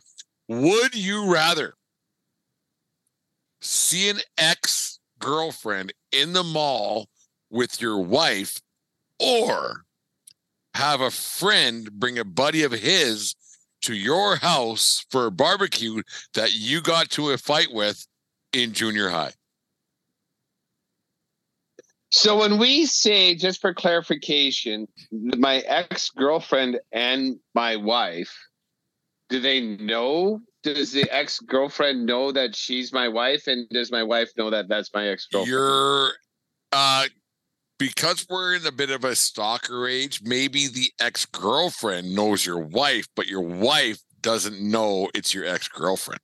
[0.61, 1.75] would you rather
[3.61, 7.09] see an ex girlfriend in the mall
[7.51, 8.61] with your wife
[9.19, 9.85] or
[10.75, 13.35] have a friend bring a buddy of his
[13.83, 16.03] to your house for a barbecue
[16.35, 18.07] that you got to a fight with
[18.53, 19.33] in junior high?
[22.11, 28.37] So when we say, just for clarification, my ex girlfriend and my wife,
[29.33, 30.41] do they know?
[30.63, 34.69] Does the ex girlfriend know that she's my wife, and does my wife know that
[34.69, 35.51] that's my ex girlfriend?
[35.51, 36.11] You're,
[36.71, 37.07] uh,
[37.79, 40.21] because we're in a bit of a stalker age.
[40.23, 45.67] Maybe the ex girlfriend knows your wife, but your wife doesn't know it's your ex
[45.67, 46.21] girlfriend.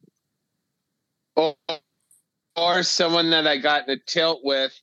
[1.34, 1.56] Or,
[2.56, 4.78] or someone that I got in a tilt with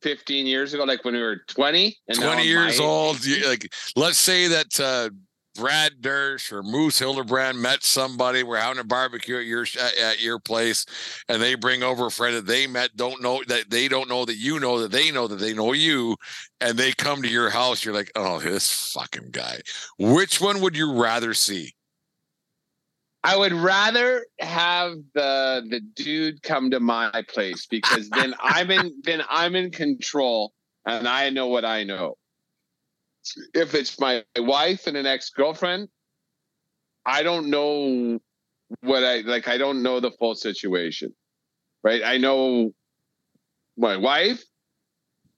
[0.00, 3.18] 15 years ago, like when we were 20 and 20 years old.
[3.46, 5.10] Like, let's say that uh,
[5.56, 8.42] Brad Dersch or Moose Hildebrand met somebody.
[8.42, 9.66] We're having a barbecue at your
[10.00, 10.86] at your place,
[11.28, 12.96] and they bring over a friend that they met.
[12.96, 15.72] Don't know that they don't know that you know that they know that they know
[15.72, 16.16] you,
[16.60, 17.84] and they come to your house.
[17.84, 19.60] You're like, oh, this fucking guy.
[19.98, 21.74] Which one would you rather see?
[23.24, 29.00] I would rather have the the dude come to my place because then I'm in
[29.02, 30.52] then I'm in control
[30.86, 32.16] and I know what I know
[33.54, 35.88] if it's my wife and an ex girlfriend,
[37.04, 38.18] I don't know
[38.80, 39.48] what I like.
[39.48, 41.14] I don't know the full situation,
[41.82, 42.02] right?
[42.04, 42.72] I know
[43.76, 44.42] my wife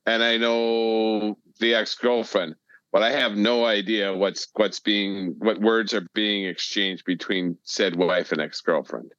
[0.07, 2.55] and I know the ex girlfriend,
[2.93, 7.97] but I have no idea what's what's being what words are being exchanged between said
[7.97, 9.13] wife and ex girlfriend.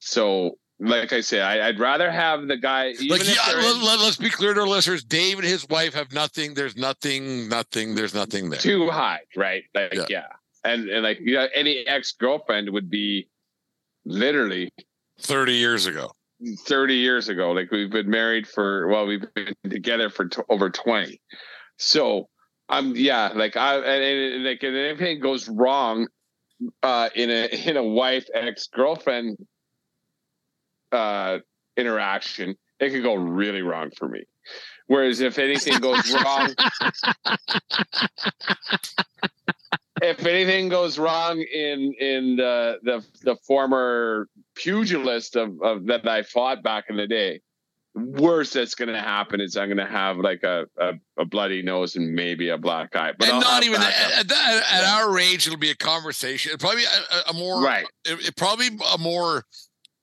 [0.00, 2.94] So like I say, I, would rather have the guy.
[3.08, 3.52] like, yeah,
[3.82, 6.54] let, us be clear to our listeners: Dave and his wife have nothing.
[6.54, 7.48] There's nothing.
[7.48, 7.94] Nothing.
[7.94, 8.58] There's nothing there.
[8.58, 9.64] Too high, right?
[9.74, 10.26] Like, yeah, yeah.
[10.64, 13.28] and and like yeah, any ex girlfriend would be
[14.04, 14.72] literally
[15.18, 16.10] thirty years ago.
[16.66, 20.68] 30 years ago like we've been married for well we've been together for t- over
[20.68, 21.18] 20
[21.78, 22.28] so
[22.68, 26.06] i'm um, yeah like i and, and like and if anything goes wrong
[26.82, 29.38] uh in a in a wife ex-girlfriend
[30.94, 31.38] uh,
[31.76, 34.24] interaction, it could go really wrong for me.
[34.86, 36.54] Whereas if anything goes wrong,
[40.02, 46.22] if anything goes wrong in in the the, the former pugilist of, of that I
[46.22, 47.40] fought back in the day,
[47.94, 51.62] worst that's going to happen is I'm going to have like a, a, a, bloody
[51.62, 53.12] nose and maybe a black eye.
[53.18, 56.52] But and I'll not even at, at, at, our age, it'll be a conversation.
[56.52, 57.86] It'll probably a, a more right.
[58.04, 59.44] It, it probably a more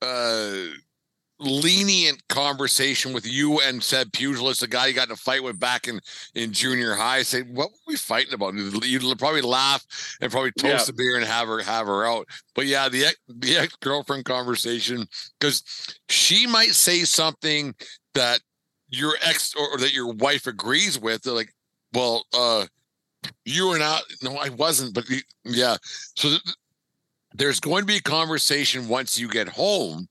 [0.01, 0.67] uh,
[1.41, 5.59] lenient conversation with you and said pugilist, the guy you got in a fight with
[5.59, 5.99] back in
[6.35, 7.23] in junior high.
[7.23, 8.53] Say, what were we fighting about?
[8.53, 9.85] You'd probably laugh
[10.21, 10.91] and probably toast yeah.
[10.91, 12.27] a beer and have her have her out.
[12.55, 15.07] But yeah, the the ex girlfriend conversation
[15.39, 15.63] because
[16.09, 17.75] she might say something
[18.13, 18.39] that
[18.89, 21.23] your ex or, or that your wife agrees with.
[21.23, 21.53] They're like,
[21.93, 22.65] well, uh,
[23.45, 24.03] you were not.
[24.21, 24.93] No, I wasn't.
[24.93, 25.05] But
[25.43, 25.77] yeah,
[26.15, 26.29] so.
[26.29, 26.41] Th-
[27.33, 30.07] there's going to be a conversation once you get home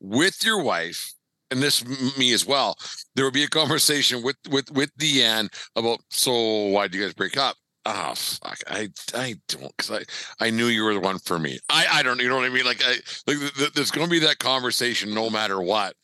[0.00, 1.14] with your wife
[1.50, 1.84] and this
[2.18, 2.76] me as well
[3.14, 7.14] there will be a conversation with with with deanne about so why did you guys
[7.14, 7.56] break up?
[7.86, 11.58] Oh fuck i i don't because i i knew you were the one for me.
[11.68, 12.64] I i don't you know what i mean?
[12.64, 12.96] Like i
[13.26, 13.38] like
[13.74, 15.94] there's going to be that conversation no matter what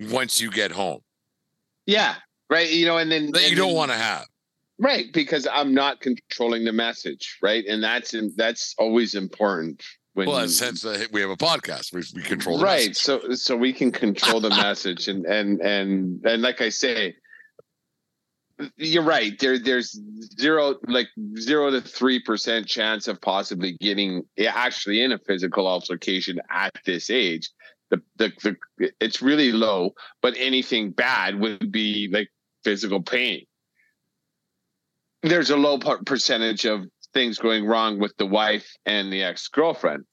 [0.00, 1.00] once you get home.
[1.86, 2.16] Yeah
[2.48, 4.26] right you know and then that and you don't want to have.
[4.78, 7.64] Right because i'm not controlling the message right?
[7.66, 9.84] And that's in, that's always important
[10.14, 12.96] when Well, sense that uh, we have a podcast, we, we control the right message.
[12.96, 17.14] so so we can control the message and and and and like i say
[18.76, 19.98] you're right there there's
[20.38, 21.08] zero like
[21.38, 26.72] zero to three percent chance of possibly getting eh, actually in a physical altercation at
[26.84, 27.50] this age
[27.90, 28.32] the, the
[28.78, 32.28] the it's really low but anything bad would be like
[32.64, 33.46] physical pain
[35.22, 40.04] there's a low percentage of things going wrong with the wife and the ex-girlfriend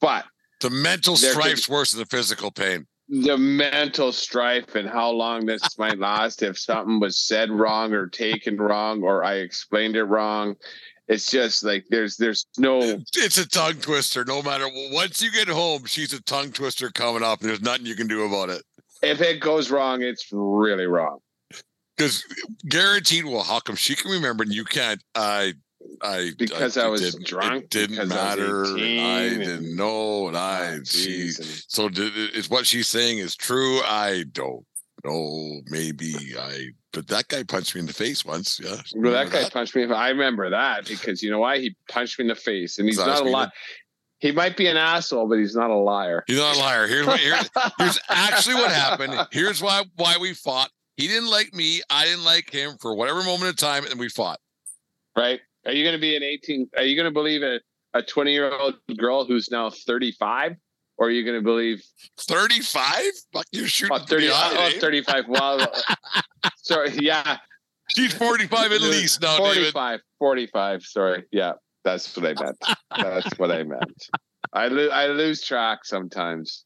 [0.00, 0.24] but
[0.60, 2.86] The mental could- strife's worse than the physical pain.
[3.08, 8.06] the mental strife and how long this might last if something was said wrong or
[8.08, 10.56] taken wrong or I explained it wrong.
[11.06, 14.24] It's just like there's there's no It's a tongue twister.
[14.24, 17.84] No matter once you get home, she's a tongue twister coming up, and there's nothing
[17.84, 18.62] you can do about it.
[19.02, 21.18] if it goes wrong, it's really wrong.
[21.94, 22.24] Because
[22.70, 25.02] guaranteed, well, how come she can remember and you can't?
[25.14, 25.52] I,
[26.02, 28.64] I Because I it was drunk, It didn't because I matter.
[28.66, 31.22] I didn't know, and ah, I Oh, she.
[31.36, 33.80] and- So did, is what she's saying is true?
[33.84, 34.64] I don't
[35.04, 35.60] know.
[35.66, 36.68] Maybe I.
[36.92, 38.60] But that guy punched me in the face once.
[38.62, 38.76] Yeah.
[38.94, 39.84] Well, that guy punched me.
[39.84, 41.58] I remember that because you know why?
[41.58, 43.50] He punched me in the face, and he's not a liar.
[44.20, 46.24] He might be an asshole, but he's not a liar.
[46.26, 46.86] He's not a liar.
[46.86, 47.20] Here's what.
[47.20, 47.36] Here,
[47.78, 49.14] here's actually what happened.
[49.32, 50.70] Here's why why we fought.
[50.96, 51.82] He didn't like me.
[51.90, 54.38] I didn't like him for whatever moment of time, and we fought.
[55.16, 55.40] right?
[55.66, 56.70] Are you going to be an 18?
[56.76, 57.60] Are you going to believe a,
[57.94, 60.56] a 20 year old girl who's now 35?
[60.96, 61.82] Or are you going to believe
[62.20, 63.04] 35?
[63.32, 63.96] Fuck, you're shooting.
[64.00, 64.70] oh, 30, me oh, eh?
[64.72, 65.24] high, 35?
[65.28, 65.66] Well,
[66.62, 66.90] sorry.
[67.00, 67.38] Yeah.
[67.88, 69.72] She's 45 at least now, David.
[69.72, 70.00] 45.
[70.20, 70.82] 45.
[70.84, 71.24] Sorry.
[71.32, 71.54] Yeah.
[71.84, 72.64] That's what I meant.
[72.96, 74.08] That's what I meant.
[74.52, 76.64] I, lo- I lose track sometimes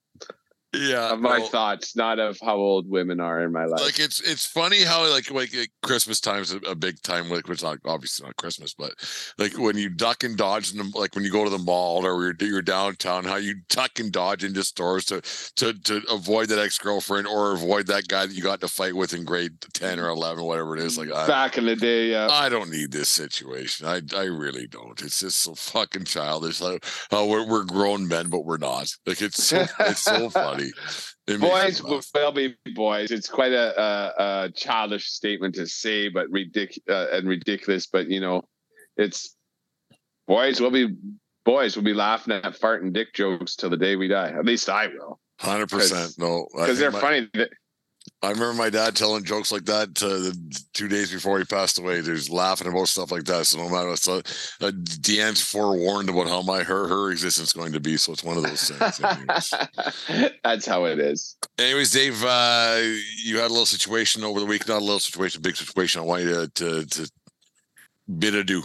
[0.75, 1.13] Yeah.
[1.13, 1.47] of my no.
[1.47, 3.81] thoughts, not of how old women are in my life.
[3.81, 5.51] like it's it's funny how like like
[5.83, 8.93] Christmas time's a, a big time like it's not obviously not Christmas but
[9.39, 12.05] like when you duck and dodge in the, like when you go to the mall
[12.05, 15.23] or you're, you're downtown how you duck and dodge into stores to
[15.57, 18.95] to to avoid that ex girlfriend or avoid that guy that you got to fight
[18.95, 22.11] with in grade ten or eleven whatever it is like I, Back in the day,
[22.11, 22.29] yeah.
[22.31, 26.85] I don't need this situation I I really don't it's just so fucking childish like
[27.11, 30.58] how we're we're grown men but we're not like it's so it's so funny
[31.39, 33.11] Boys will be boys.
[33.11, 37.87] It's quite a, a, a childish statement to say, but ridic- uh, and ridiculous.
[37.87, 38.43] But you know,
[38.97, 39.37] it's
[40.27, 40.95] boys will be
[41.45, 44.31] boys will be laughing at fart and dick jokes till the day we die.
[44.31, 46.15] At least I will, Hundred percent.
[46.19, 47.29] No, because they're my- funny.
[48.23, 50.37] I remember my dad telling jokes like that the
[50.73, 52.01] two days before he passed away.
[52.01, 53.47] There's laughing about stuff like that.
[53.47, 57.53] So no matter what, so uh, Deanne's forewarned about how my her her existence is
[57.53, 57.97] going to be.
[57.97, 59.55] So it's one of those things.
[60.45, 61.37] That's how it is.
[61.59, 62.81] Anyways, Dave, uh,
[63.25, 64.67] you had a little situation over the week.
[64.69, 66.01] Not a little situation, big situation.
[66.01, 67.11] I want you to to, to
[68.19, 68.63] bid adieu.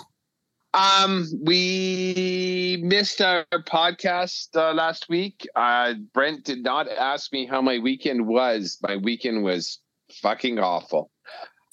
[0.73, 5.47] Um, we missed our podcast uh, last week.
[5.55, 8.79] Uh, Brent did not ask me how my weekend was.
[8.81, 9.79] My weekend was
[10.11, 11.11] fucking awful.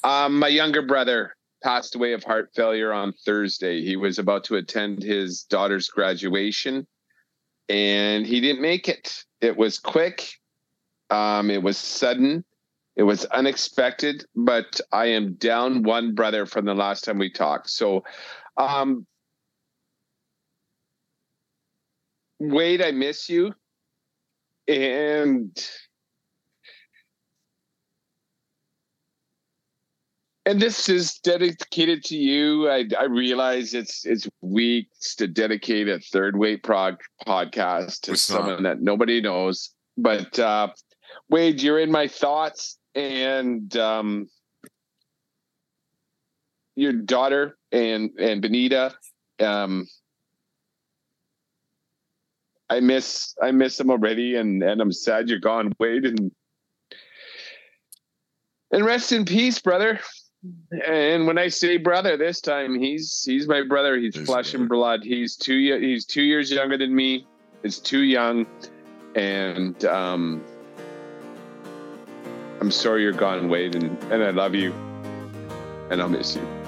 [0.04, 3.82] Um, my younger brother passed away of heart failure on Thursday.
[3.82, 6.86] He was about to attend his daughter's graduation,
[7.70, 9.24] and he didn't make it.
[9.40, 10.28] It was quick.
[11.08, 12.44] Um, it was sudden.
[12.96, 17.70] It was unexpected, but I am down one brother from the last time we talked.
[17.70, 18.04] So
[18.56, 19.06] um,
[22.38, 23.54] Wade, I miss you.
[24.66, 25.56] And
[30.46, 32.68] and this is dedicated to you.
[32.70, 36.96] I, I realize it's it's weeks to dedicate a third weight prog
[37.26, 38.38] podcast to It's not.
[38.38, 39.70] someone that nobody knows.
[39.96, 40.68] But uh,
[41.28, 44.28] Wade, you're in my thoughts, and um,
[46.76, 48.94] your daughter and and Benita.
[49.40, 49.86] Um,
[52.68, 56.04] I miss I miss them already, and and I'm sad you're gone, Wade.
[56.04, 56.30] And
[58.70, 60.00] and rest in peace, brother.
[60.86, 63.98] And when I say brother, this time he's he's my brother.
[63.98, 65.02] He's He's flesh and blood.
[65.02, 67.26] He's two he's two years younger than me.
[67.62, 68.46] He's too young,
[69.16, 70.42] and um,
[72.60, 74.72] I'm sorry you're gone, Wade, and and I love you,
[75.90, 76.59] and I'll miss you.